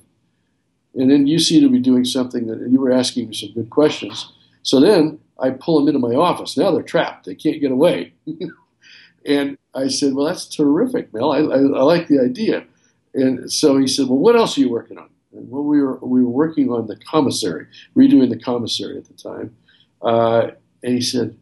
[0.95, 3.69] And then you seem to be doing something that you were asking me some good
[3.69, 4.31] questions.
[4.63, 6.57] So then I pull them into my office.
[6.57, 8.13] Now they're trapped; they can't get away.
[9.25, 11.31] and I said, "Well, that's terrific, Mel.
[11.31, 12.65] I, I, I like the idea."
[13.13, 15.97] And so he said, "Well, what else are you working on?" And well, we were
[15.97, 19.55] we were working on the commissary, redoing the commissary at the time.
[20.01, 20.51] Uh,
[20.83, 21.35] and he said,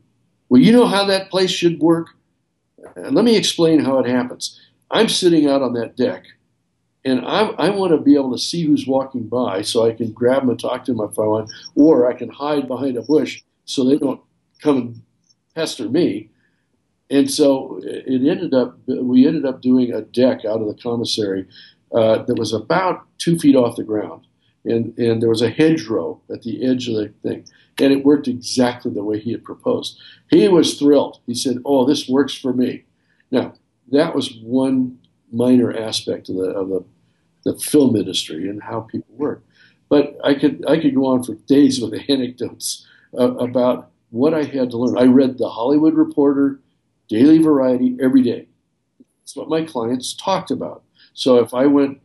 [0.49, 2.07] "Well, you know how that place should work.
[2.95, 4.59] And let me explain how it happens.
[4.91, 6.25] I'm sitting out on that deck,
[7.05, 10.11] and I, I want to be able to see who's walking by, so I can
[10.11, 13.01] grab them and talk to them if I want, or I can hide behind a
[13.01, 14.21] bush so they don't
[14.61, 15.01] come and
[15.55, 16.29] pester me."
[17.09, 21.47] And so it ended up, we ended up doing a deck out of the commissary
[21.93, 24.25] uh, that was about two feet off the ground.
[24.65, 27.45] And, and there was a hedgerow at the edge of the thing.
[27.79, 29.99] And it worked exactly the way he had proposed.
[30.29, 31.19] He was thrilled.
[31.27, 32.85] He said, Oh, this works for me.
[33.29, 33.53] Now,
[33.91, 34.97] that was one
[35.31, 36.85] minor aspect of the, of the,
[37.43, 39.43] the film industry and how people work.
[39.89, 42.86] But I could, I could go on for days with anecdotes
[43.17, 44.97] uh, about what I had to learn.
[44.97, 46.60] I read The Hollywood Reporter,
[47.10, 48.47] Daily Variety every day.
[49.23, 50.84] It's what my clients talked about.
[51.13, 51.99] So if I went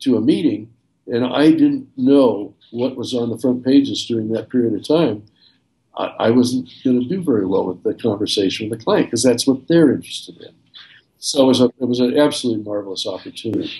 [0.00, 0.72] to a meeting
[1.06, 5.24] and I didn't know what was on the front pages during that period of time,
[5.96, 9.22] I, I wasn't going to do very well with the conversation with the client because
[9.22, 10.54] that's what they're interested in.
[11.18, 13.70] So it was, a, it was an absolutely marvelous opportunity.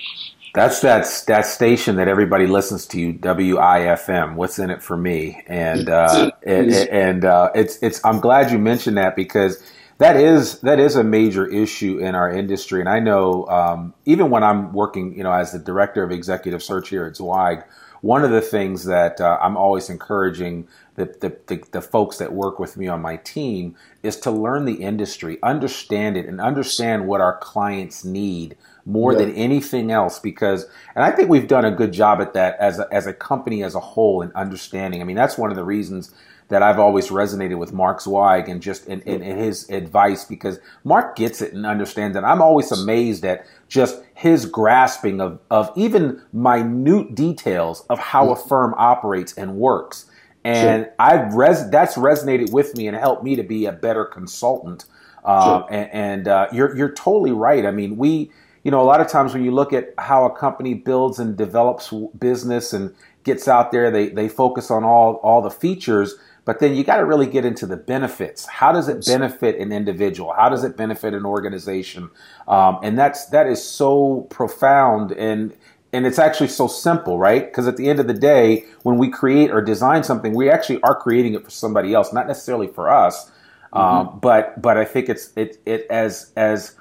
[0.55, 4.37] That's that that station that everybody listens to, WIFM.
[4.37, 5.43] What's in it for me?
[5.49, 8.01] And uh, it, and uh, it's it's.
[8.05, 9.61] I'm glad you mentioned that because
[9.99, 14.31] that is that is a major issue in our industry, and I know um, even
[14.31, 17.64] when I'm working, you know, as the director of executive search here at Zweig,
[18.01, 22.33] one of the things that uh, I'm always encouraging the, the, the, the, folks that
[22.33, 27.09] work with me on my team is to learn the industry, understand it, and understand
[27.09, 29.20] what our clients need more yeah.
[29.20, 30.18] than anything else.
[30.18, 33.12] Because, and I think we've done a good job at that as a, as a
[33.12, 35.01] company as a whole in understanding.
[35.01, 36.14] I mean, that's one of the reasons
[36.49, 40.61] that I've always resonated with Mark Zweig and just in, in, in, his advice because
[40.85, 42.23] Mark gets it and understands it.
[42.23, 48.37] I'm always amazed at just his grasping of, of even minute details of how a
[48.37, 50.11] firm operates and works.
[50.44, 50.94] And sure.
[50.99, 54.85] I've res- that's resonated with me and helped me to be a better consultant.
[55.25, 55.66] Uh, sure.
[55.70, 57.64] And, and uh, you're you're totally right.
[57.64, 58.31] I mean, we
[58.64, 61.37] you know a lot of times when you look at how a company builds and
[61.37, 66.59] develops business and gets out there, they they focus on all all the features but
[66.59, 68.46] then you got to really get into the benefits.
[68.46, 70.33] How does it benefit an individual?
[70.35, 72.11] How does it benefit an organization?
[72.46, 75.55] Um, and that's that is so profound and
[75.92, 77.46] and it's actually so simple, right?
[77.46, 80.83] Because at the end of the day, when we create or design something, we actually
[80.83, 83.31] are creating it for somebody else, not necessarily for us.
[83.72, 83.79] Mm-hmm.
[83.79, 86.77] Um, but but I think it's it it as as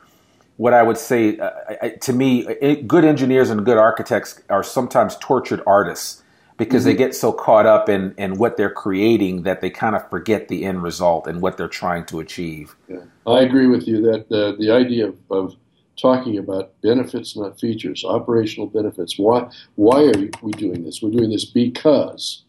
[0.57, 5.15] what I would say uh, to me, it, good engineers and good architects are sometimes
[5.17, 6.23] tortured artists
[6.57, 6.91] because mm-hmm.
[6.91, 10.47] they get so caught up in, in what they're creating that they kind of forget
[10.47, 12.75] the end result and what they're trying to achieve.
[12.87, 12.97] Yeah.
[13.25, 15.55] I agree with you that uh, the idea of, of,
[15.95, 19.19] talking about benefits, not features, operational benefits.
[19.19, 21.03] Why, why are we doing this?
[21.03, 22.43] We're doing this because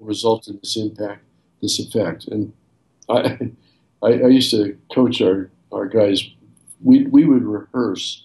[0.00, 1.24] it results in this impact,
[1.60, 2.28] this effect.
[2.28, 2.52] And
[3.08, 3.50] I,
[4.02, 6.22] I, I used to coach our, our guys.
[6.84, 8.24] We, we would rehearse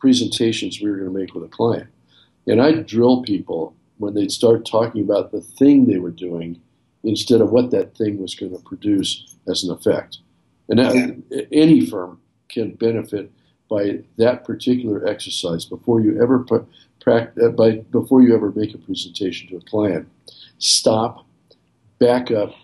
[0.00, 1.88] presentations we were going to make with a client.
[2.46, 6.60] And I'd drill people when they'd start talking about the thing they were doing
[7.04, 10.18] instead of what that thing was going to produce as an effect.
[10.68, 13.30] And that, any firm can benefit
[13.68, 16.44] by that particular exercise before you ever
[17.00, 20.08] practice, uh, by, before you ever make a presentation to a client.
[20.58, 21.26] Stop,
[21.98, 22.54] back up,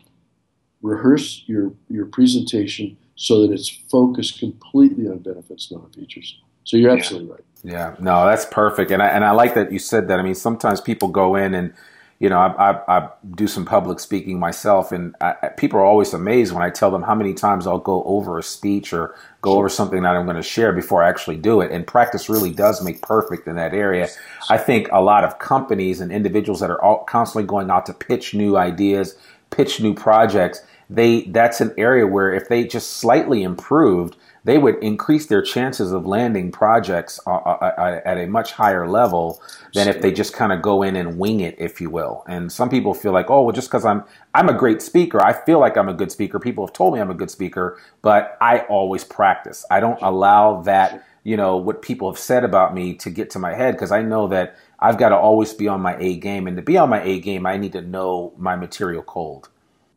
[0.83, 6.39] rehearse your, your presentation so that it's focused completely on benefits, not features.
[6.65, 7.35] So you're absolutely yeah.
[7.35, 7.45] right.
[7.67, 10.19] Yeah, no, that's perfect, and I and I like that you said that.
[10.19, 11.73] I mean, sometimes people go in and
[12.21, 16.15] you know, I, I, I, do some public speaking myself, and I, people are always
[16.15, 19.59] amazed when I tell them how many times I'll go over a speech or go
[19.59, 21.73] over something that I'm going to share before I actually do it.
[21.73, 24.09] And practice really does make perfect in that area.
[24.49, 27.93] I think a lot of companies and individuals that are all constantly going out to
[27.93, 29.19] pitch new ideas,
[29.51, 34.77] pitch new projects, they that's an area where if they just slightly improved, they would
[34.83, 39.41] increase their chances of landing projects uh, uh, uh, at a much higher level
[39.73, 42.23] than if they just kind of go in and wing it, if you will.
[42.29, 44.05] And some people feel like, oh, well, just because I'm
[44.35, 46.39] I'm a great speaker, I feel like I'm a good speaker.
[46.39, 49.65] People have told me I'm a good speaker, but I always practice.
[49.71, 53.39] I don't allow that, you know, what people have said about me to get to
[53.39, 56.47] my head because I know that I've got to always be on my A game,
[56.47, 59.49] and to be on my A game, I need to know my material cold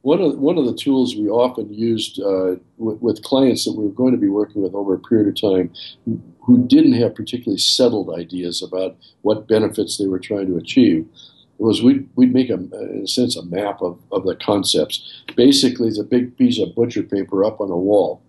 [0.07, 3.83] one of one of the tools we often used uh, with, with, clients that we
[3.83, 5.69] were going to be working with over a period of time
[6.45, 11.05] who didn't have particularly settled ideas about what benefits they were trying to achieve
[11.57, 15.23] was we'd, we'd make a, in a sense a map of, of the concepts.
[15.35, 18.21] Basically it's a big piece of butcher paper up on a wall.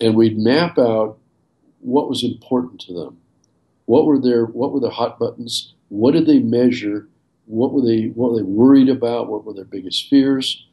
[0.00, 1.18] And we'd map out
[1.80, 3.18] what was important to them.
[3.86, 5.74] What were their what were their hot buttons?
[5.88, 7.08] What did they measure?
[7.46, 9.28] What were they what were they worried about?
[9.28, 10.64] What were their biggest fears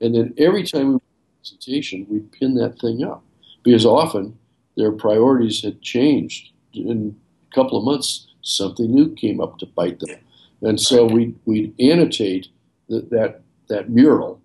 [0.00, 1.00] and then every time we a
[1.40, 3.22] presentation, we'd pin that thing up
[3.62, 4.38] because often
[4.76, 6.50] their priorities had changed.
[6.74, 7.16] In
[7.50, 10.18] a couple of months, something new came up to bite them.
[10.62, 12.48] And so we'd, we'd annotate
[12.88, 14.40] that, that, that mural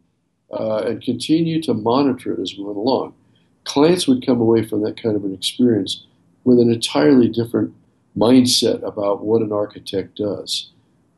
[0.52, 3.14] uh, and continue to monitor it as we went along.
[3.64, 6.06] Clients would come away from that kind of an experience
[6.44, 7.74] with an entirely different
[8.18, 10.72] mindset about what an architect does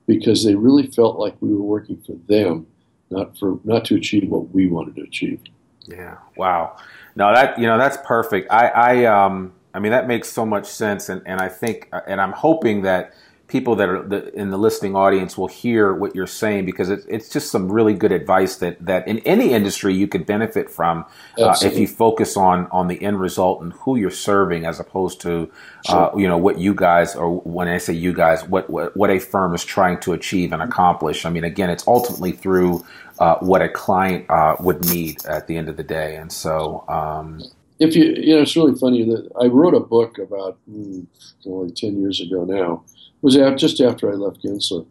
[0.08, 2.68] because they really felt like we were working for them
[3.10, 5.40] not for not to achieve what we wanted to achieve.
[5.88, 6.18] Yeah.
[6.36, 6.78] Wow.
[7.16, 8.52] No, that you know that's perfect.
[8.52, 12.20] I I um I mean that makes so much sense, and and I think and
[12.20, 13.14] I'm hoping that
[13.48, 17.30] people that are in the listening audience will hear what you're saying because it's, it's
[17.30, 21.06] just some really good advice that, that in any industry you could benefit from
[21.40, 25.22] uh, if you focus on on the end result and who you're serving as opposed
[25.22, 25.52] to
[25.90, 29.12] uh, you know what you guys or when I say you guys what, what, what
[29.12, 31.26] a firm is trying to achieve and accomplish.
[31.26, 32.84] I mean again it's ultimately through
[33.20, 36.84] uh, what a client uh, would need at the end of the day and so.
[36.88, 37.44] Um,
[37.78, 41.06] if you, you know, it's really funny that I wrote a book about mm,
[41.46, 42.86] only 10 years ago now
[43.26, 44.86] was just after I left Gensler,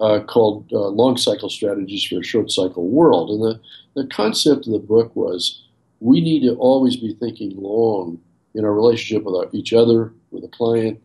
[0.00, 3.30] uh, called uh, Long Cycle Strategies for a Short Cycle World.
[3.30, 3.60] And the,
[3.94, 5.62] the concept of the book was
[6.00, 8.20] we need to always be thinking long
[8.54, 11.00] in our relationship with our, each other, with a client,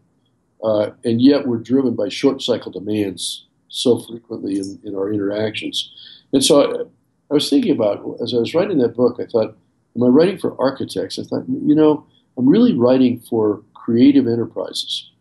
[0.63, 5.91] uh, and yet we're driven by short cycle demands so frequently in, in our interactions.
[6.31, 6.81] And so I,
[7.29, 9.55] I was thinking about, as I was writing that book, I thought,
[9.95, 11.19] am I writing for architects?
[11.19, 12.05] I thought, you know,
[12.35, 15.11] I'm really writing for creative enterprises.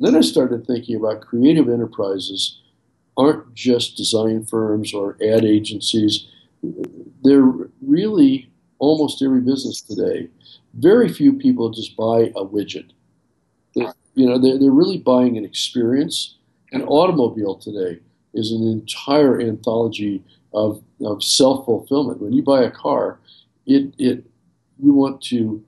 [0.00, 2.58] Then I started thinking about creative enterprises
[3.16, 6.26] aren't just design firms or ad agencies.
[7.22, 10.28] They're really almost every business today.
[10.74, 12.90] Very few people just buy a widget.
[13.74, 16.36] They, you know, they're, they're really buying an experience.
[16.72, 18.00] An automobile today
[18.32, 20.24] is an entire anthology
[20.54, 22.22] of, of self fulfillment.
[22.22, 23.18] When you buy a car,
[23.66, 24.24] it, it
[24.82, 25.62] you want to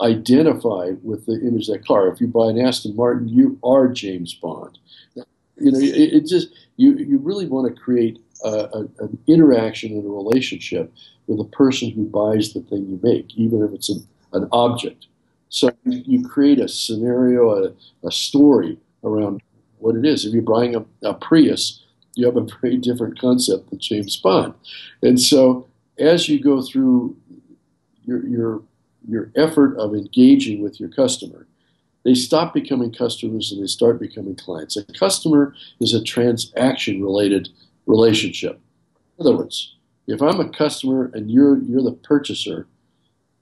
[0.00, 2.08] identify with the image of that car.
[2.08, 4.78] If you buy an Aston Martin, you are James Bond.
[5.14, 9.92] You know, it, it just you you really want to create a, a, an interaction
[9.92, 10.92] and a relationship
[11.26, 15.06] with the person who buys the thing you make, even if it's an, an object.
[15.48, 17.72] So you create a scenario, a,
[18.06, 19.42] a story around
[19.78, 20.24] what it is.
[20.24, 21.82] If you're buying a, a Prius,
[22.14, 24.54] you have a very different concept than James Bond.
[25.02, 25.66] And so
[25.98, 27.16] as you go through
[28.04, 28.62] your, your
[29.08, 31.46] your effort of engaging with your customer,
[32.04, 34.76] they stop becoming customers and they start becoming clients.
[34.76, 37.48] A customer is a transaction related
[37.86, 38.60] relationship.
[39.18, 39.74] In other words,
[40.06, 42.66] if I'm a customer and you're you're the purchaser,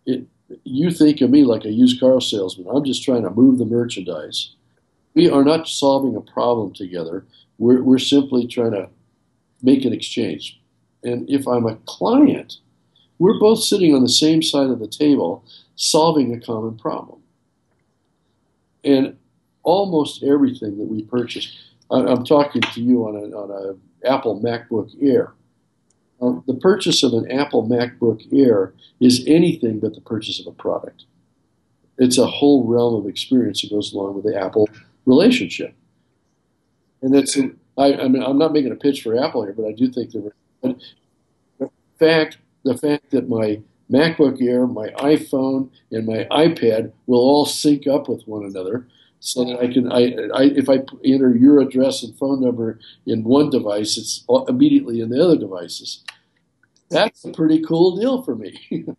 [0.07, 0.25] it,
[0.65, 2.69] you think of me like a used car salesman.
[2.69, 4.55] I'm just trying to move the merchandise.
[5.15, 7.25] We are not solving a problem together.
[7.59, 8.89] We're, we're simply trying to
[9.63, 10.61] make an exchange.
[11.03, 12.59] And if I'm a client,
[13.19, 15.45] we're both sitting on the same side of the table
[15.77, 17.21] solving a common problem.
[18.85, 19.17] And
[19.63, 21.57] almost everything that we purchase,
[21.91, 25.33] I'm talking to you on an on a Apple MacBook Air.
[26.21, 30.53] Uh, the purchase of an Apple MacBook Air is anything but the purchase of a
[30.53, 31.05] product.
[31.99, 34.69] It's a whole realm of experience that goes along with the Apple
[35.05, 35.75] relationship.
[37.03, 37.37] And that's,
[37.79, 40.13] I, I mean, I'm not making a pitch for Apple here, but I do think
[40.13, 43.61] that, in fact, the fact that my
[43.91, 48.89] MacBook Air, my iPhone, and my iPad will all sync up with one another
[49.21, 53.23] so that I can, I, I, if I enter your address and phone number in
[53.23, 56.05] one device, it's immediately in the other devices.
[56.91, 58.59] That's a pretty cool deal for me.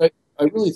[0.00, 0.72] I, I really,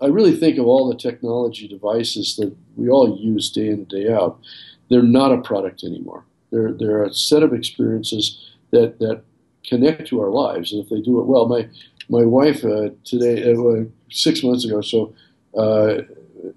[0.00, 3.88] I really think of all the technology devices that we all use day in and
[3.88, 4.40] day out.
[4.88, 6.24] They're not a product anymore.
[6.50, 9.22] They're they're a set of experiences that that
[9.66, 11.68] connect to our lives, and if they do it well, my
[12.08, 15.14] my wife uh, today, uh, six months ago, so
[15.56, 16.02] uh,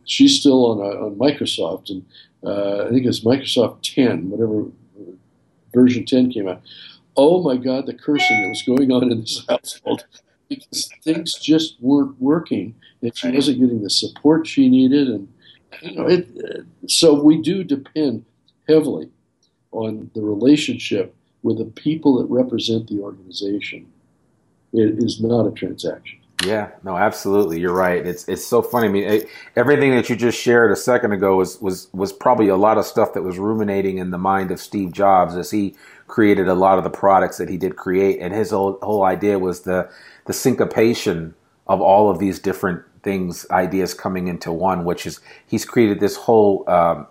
[0.06, 2.06] she's still on uh, on Microsoft, and
[2.46, 4.66] uh, I think it's Microsoft 10, whatever
[5.74, 6.62] version 10 came out.
[7.16, 10.06] Oh my God, the cursing that was going on in this household.
[10.50, 15.28] Because things just weren't working, and she wasn't getting the support she needed, and
[15.82, 16.28] you know, it,
[16.88, 18.26] so we do depend
[18.68, 19.10] heavily
[19.72, 23.92] on the relationship with the people that represent the organization.
[24.72, 26.20] It is not a transaction.
[26.44, 27.60] Yeah, no, absolutely.
[27.60, 28.06] You're right.
[28.06, 28.88] It's it's so funny.
[28.88, 32.48] I mean, it, everything that you just shared a second ago was was was probably
[32.48, 35.76] a lot of stuff that was ruminating in the mind of Steve Jobs as he
[36.08, 38.20] created a lot of the products that he did create.
[38.20, 39.90] And his whole whole idea was the
[40.26, 41.36] the syncopation
[41.68, 46.16] of all of these different things, ideas coming into one, which is he's created this
[46.16, 47.08] whole um,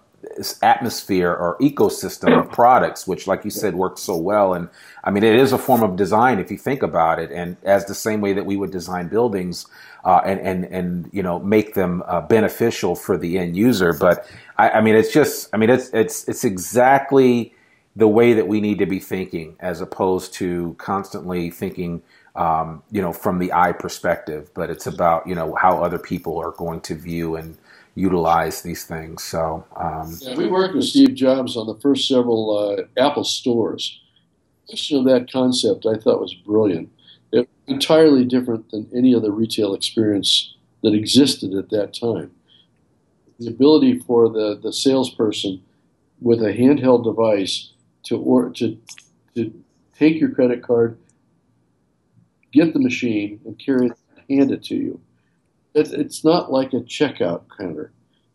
[0.62, 4.55] atmosphere or ecosystem of products, which, like you said, works so well.
[4.55, 4.68] And
[5.05, 7.87] I mean, it is a form of design if you think about it, and as
[7.87, 9.66] the same way that we would design buildings
[10.05, 13.93] uh, and and and you know make them uh, beneficial for the end user.
[13.93, 17.55] But I, I mean, it's just, I mean, it's it's it's exactly
[17.95, 22.03] the way that we need to be thinking, as opposed to constantly thinking.
[22.35, 26.39] Um, you know, from the eye perspective, but it's about you know how other people
[26.39, 27.59] are going to view and
[27.95, 29.22] utilize these things.
[29.22, 34.01] So um, yeah, we worked with Steve Jobs on the first several uh, Apple stores.
[34.68, 36.90] Question of that concept I thought was brilliant.
[37.32, 42.30] It, was entirely different than any other retail experience that existed at that time.
[43.38, 45.62] The ability for the, the salesperson
[46.20, 47.72] with a handheld device
[48.05, 48.78] to or, to
[49.34, 49.53] to
[49.99, 50.99] take your credit card,
[52.53, 53.93] get the machine, and carry it,
[54.28, 55.01] hand it to you
[55.75, 57.93] it's not like a checkout counter.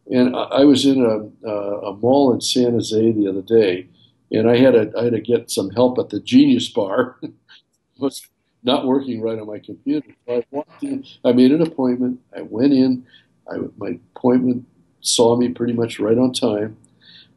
[0.09, 3.87] And I, I was in a, a, mall in San Jose the other day,
[4.31, 7.17] and I had, a, I had to get some help at the Genius Bar.
[7.21, 7.31] it
[7.97, 8.25] was
[8.63, 10.09] not working right on my computer.
[10.25, 11.05] So I walked in.
[11.23, 12.19] I made an appointment.
[12.35, 13.05] I went in.
[13.51, 14.65] I, my appointment
[15.01, 16.77] saw me pretty much right on time.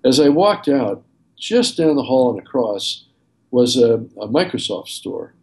[0.04, 1.04] As I walked out,
[1.36, 3.06] just down the hall and across
[3.50, 5.34] was a, a Microsoft store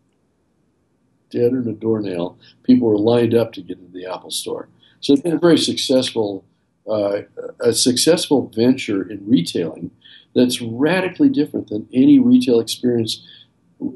[1.29, 2.37] dead or a doornail.
[2.63, 4.69] People were lined up to get into the Apple Store.
[4.99, 6.43] So it's been a very successful,
[6.89, 7.21] uh,
[7.59, 9.91] a successful venture in retailing
[10.35, 13.25] that's radically different than any retail experience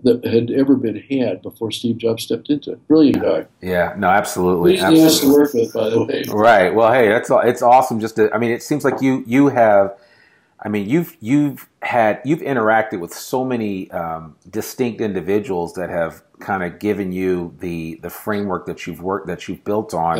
[0.04, 2.88] that had ever been had before Steve Jobs stepped into it.
[2.88, 3.46] Brilliant guy.
[3.62, 4.74] Yeah, no, absolutely.
[4.74, 6.24] He's nice to work with, by the way.
[6.30, 6.74] Right.
[6.74, 8.00] Well, hey, that's it's awesome.
[8.00, 9.98] Just to, I mean, it seems like you you have
[10.64, 16.22] I mean, you've you've had you've interacted with so many um, distinct individuals that have
[16.40, 20.20] kind of given you the the framework that you've worked that you've built on,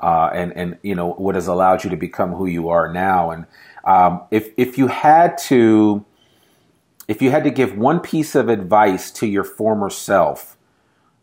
[0.00, 3.30] uh, and and you know what has allowed you to become who you are now.
[3.30, 3.46] And
[3.84, 6.04] um, if if you had to
[7.08, 10.57] if you had to give one piece of advice to your former self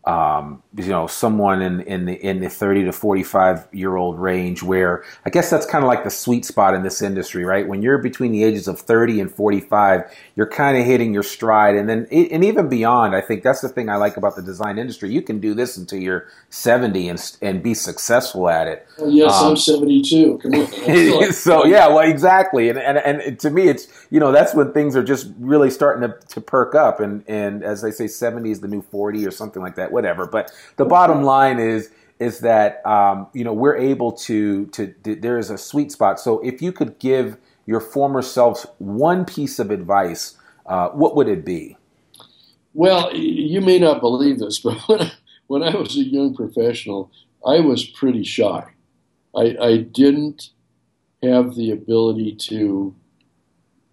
[0.06, 4.62] um, you know, someone in, in the in the 30 to 45 year old range,
[4.62, 7.66] where I guess that's kind of like the sweet spot in this industry, right?
[7.66, 10.02] When you're between the ages of 30 and 45,
[10.36, 13.16] you're kind of hitting your stride, and then and even beyond.
[13.16, 15.10] I think that's the thing I like about the design industry.
[15.10, 18.86] You can do this until you're 70 and and be successful at it.
[18.98, 20.38] Well, yes, um, I'm 72.
[20.38, 21.32] Come on.
[21.32, 24.94] so yeah, well, exactly, and, and and to me, it's you know that's when things
[24.94, 28.60] are just really starting to, to perk up, and and as they say, 70 is
[28.60, 30.26] the new 40 or something like that whatever.
[30.26, 35.38] But the bottom line is is that um, you know we're able to to there
[35.38, 36.20] is a sweet spot.
[36.20, 37.36] So if you could give
[37.66, 40.36] your former selves one piece of advice,
[40.66, 41.76] uh, what would it be?
[42.74, 45.12] Well, you may not believe this, but when I,
[45.46, 47.10] when I was a young professional,
[47.44, 48.64] I was pretty shy.
[49.34, 50.50] I, I didn't
[51.22, 52.94] have the ability to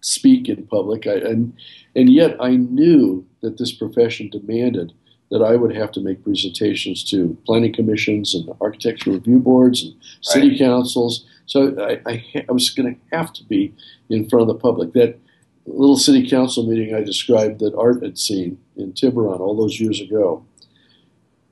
[0.00, 1.54] speak in public, I, and
[1.96, 4.92] and yet I knew that this profession demanded
[5.34, 9.92] that I would have to make presentations to planning commissions and architectural review boards and
[10.20, 10.58] city right.
[10.60, 11.26] councils.
[11.46, 13.74] So I, I, I was going to have to be
[14.08, 14.92] in front of the public.
[14.92, 15.18] That
[15.66, 20.00] little city council meeting I described that Art had seen in Tiburon all those years
[20.00, 20.46] ago,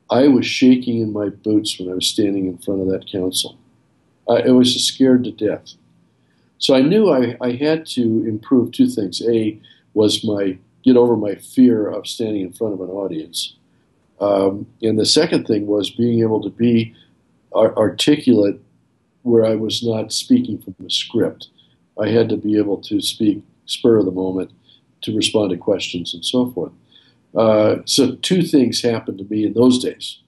[0.08, 3.58] I was shaking in my boots when I was standing in front of that council.
[4.28, 5.72] I, I was just scared to death.
[6.58, 9.20] So I knew I, I had to improve two things.
[9.26, 9.60] A
[9.92, 13.56] was my get over my fear of standing in front of an audience
[14.22, 16.94] um, and the second thing was being able to be
[17.54, 18.58] articulate
[19.22, 21.48] where I was not speaking from a script.
[22.00, 24.50] I had to be able to speak spur of the moment
[25.02, 26.72] to respond to questions and so forth.
[27.34, 30.18] Uh, so two things happened to me in those days.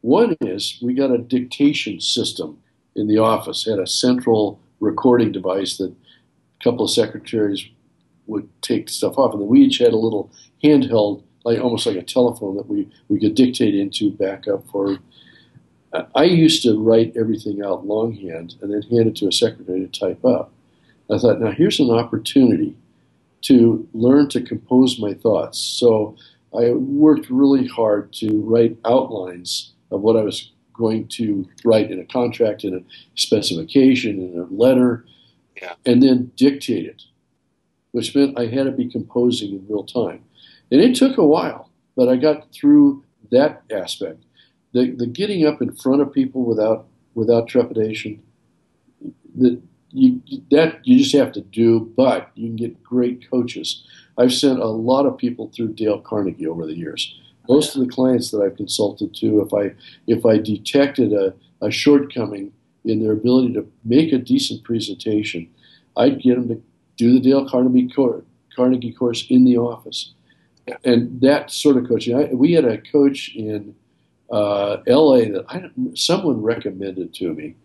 [0.00, 2.58] One is we got a dictation system
[2.94, 7.66] in the office, had a central recording device that a couple of secretaries
[8.26, 10.30] would take stuff off, and then we each had a little
[10.62, 14.98] handheld, like almost like a telephone that we, we could dictate into backup for.
[15.92, 19.86] Uh, I used to write everything out longhand and then hand it to a secretary
[19.86, 20.52] to type up.
[21.10, 22.74] I thought, now here's an opportunity
[23.42, 25.58] to learn to compose my thoughts.
[25.58, 26.16] So
[26.56, 32.00] I worked really hard to write outlines of what I was going to write in
[32.00, 32.80] a contract, in a
[33.16, 35.04] specification, in a letter,
[35.60, 35.74] yeah.
[35.84, 37.02] and then dictate it,
[37.92, 40.24] which meant I had to be composing in real time.
[40.74, 44.24] And it took a while, but I got through that aspect.
[44.72, 48.20] The, the getting up in front of people without without trepidation,
[49.36, 49.60] the,
[49.92, 50.20] you,
[50.50, 53.84] that you just have to do, but you can get great coaches.
[54.18, 57.20] I've sent a lot of people through Dale Carnegie over the years.
[57.48, 59.76] Most of the clients that I've consulted to, if I
[60.08, 62.52] if I detected a, a shortcoming
[62.84, 65.48] in their ability to make a decent presentation,
[65.96, 66.60] I'd get them to
[66.96, 67.94] do the Dale Carnegie,
[68.56, 70.14] Carnegie course in the office.
[70.84, 72.16] And that sort of coaching.
[72.16, 73.74] I, we had a coach in
[74.30, 75.30] uh, L.A.
[75.30, 77.56] that I, someone recommended to me,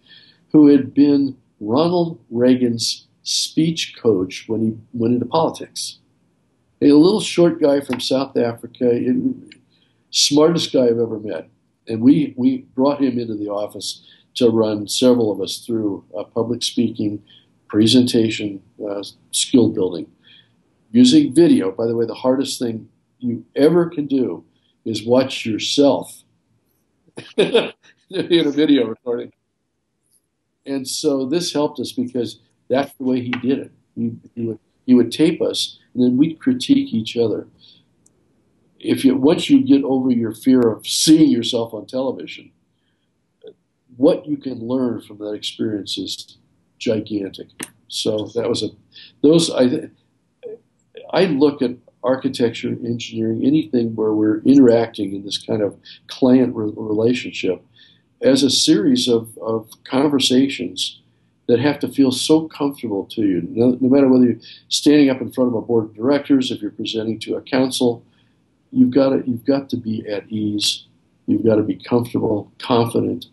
[0.51, 5.99] who had been Ronald Reagan's speech coach when he went into politics.
[6.81, 8.99] A little short guy from South Africa,
[10.11, 11.49] smartest guy I've ever met.
[11.87, 16.63] And we, we brought him into the office to run several of us through public
[16.63, 17.21] speaking,
[17.67, 20.07] presentation, uh, skill building.
[20.91, 24.43] Using video, by the way, the hardest thing you ever can do
[24.85, 26.23] is watch yourself
[27.37, 27.73] in
[28.09, 29.31] a video recording.
[30.65, 33.71] And so this helped us because that's the way he did it.
[33.95, 37.47] He, he, would, he would tape us, and then we'd critique each other.
[38.79, 42.51] If you once you get over your fear of seeing yourself on television,
[43.97, 46.37] what you can learn from that experience is
[46.77, 47.47] gigantic.
[47.89, 48.69] So that was a
[49.21, 49.89] those I
[51.11, 51.71] I look at
[52.03, 57.63] architecture, engineering, anything where we're interacting in this kind of client re- relationship
[58.21, 61.01] as a series of, of conversations
[61.47, 63.41] that have to feel so comfortable to you.
[63.49, 66.61] No, no, matter whether you're standing up in front of a board of directors, if
[66.61, 68.03] you're presenting to a council,
[68.71, 70.85] you've got to, you've got to be at ease.
[71.25, 73.27] You've got to be comfortable, confident,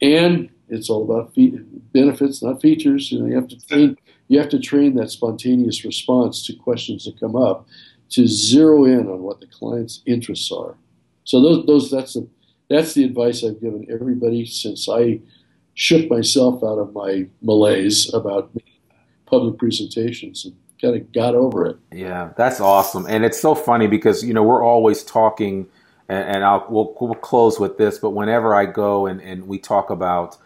[0.00, 1.58] and it's all about fe-
[1.92, 3.12] benefits, not features.
[3.12, 3.96] You know, you have to train.
[4.28, 7.68] You have to train that spontaneous response to questions that come up
[8.10, 10.76] to zero in on what the client's interests are.
[11.24, 12.28] So those, those that's the
[12.68, 15.20] that's the advice I've given everybody since I
[15.74, 18.50] shook myself out of my malaise about
[19.26, 21.76] public presentations and kind of got over it.
[21.92, 25.68] Yeah, that's awesome, and it's so funny because you know we're always talking,
[26.08, 27.98] and, and I'll we'll, we'll close with this.
[27.98, 30.36] But whenever I go and, and we talk about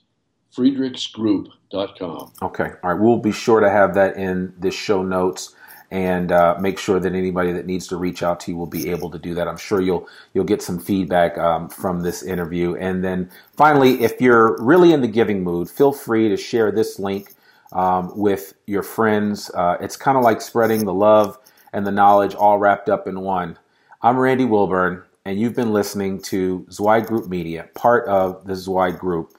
[0.56, 2.32] friedrichsgroup.com.
[2.42, 2.70] Okay.
[2.82, 3.00] All right.
[3.00, 5.54] We'll be sure to have that in the show notes
[5.96, 8.90] and uh, make sure that anybody that needs to reach out to you will be
[8.90, 9.48] able to do that.
[9.48, 12.76] I'm sure you'll you'll get some feedback um, from this interview.
[12.76, 16.98] And then finally, if you're really in the giving mood, feel free to share this
[16.98, 17.32] link
[17.72, 19.50] um, with your friends.
[19.54, 21.38] Uh, it's kind of like spreading the love
[21.72, 23.58] and the knowledge all wrapped up in one.
[24.02, 28.98] I'm Randy Wilburn, and you've been listening to Zweig Group Media, part of the Zweig
[28.98, 29.32] Group.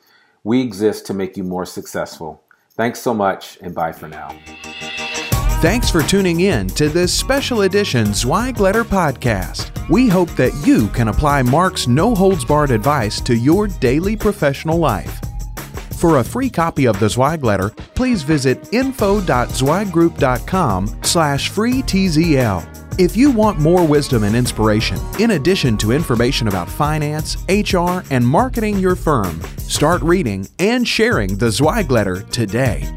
[0.43, 2.41] We exist to make you more successful.
[2.72, 4.36] Thanks so much, and bye for now.
[5.60, 9.72] Thanks for tuning in to this special edition Zweig Letter podcast.
[9.89, 14.78] We hope that you can apply Mark's no holds barred advice to your daily professional
[14.78, 15.20] life.
[15.99, 22.99] For a free copy of the Zweig Letter, please visit info.zweiggroup.com slash free TZL.
[22.99, 28.28] If you want more wisdom and inspiration, in addition to information about finance, HR, and
[28.28, 32.88] marketing your firm, start reading and sharing the Zweig Letter today.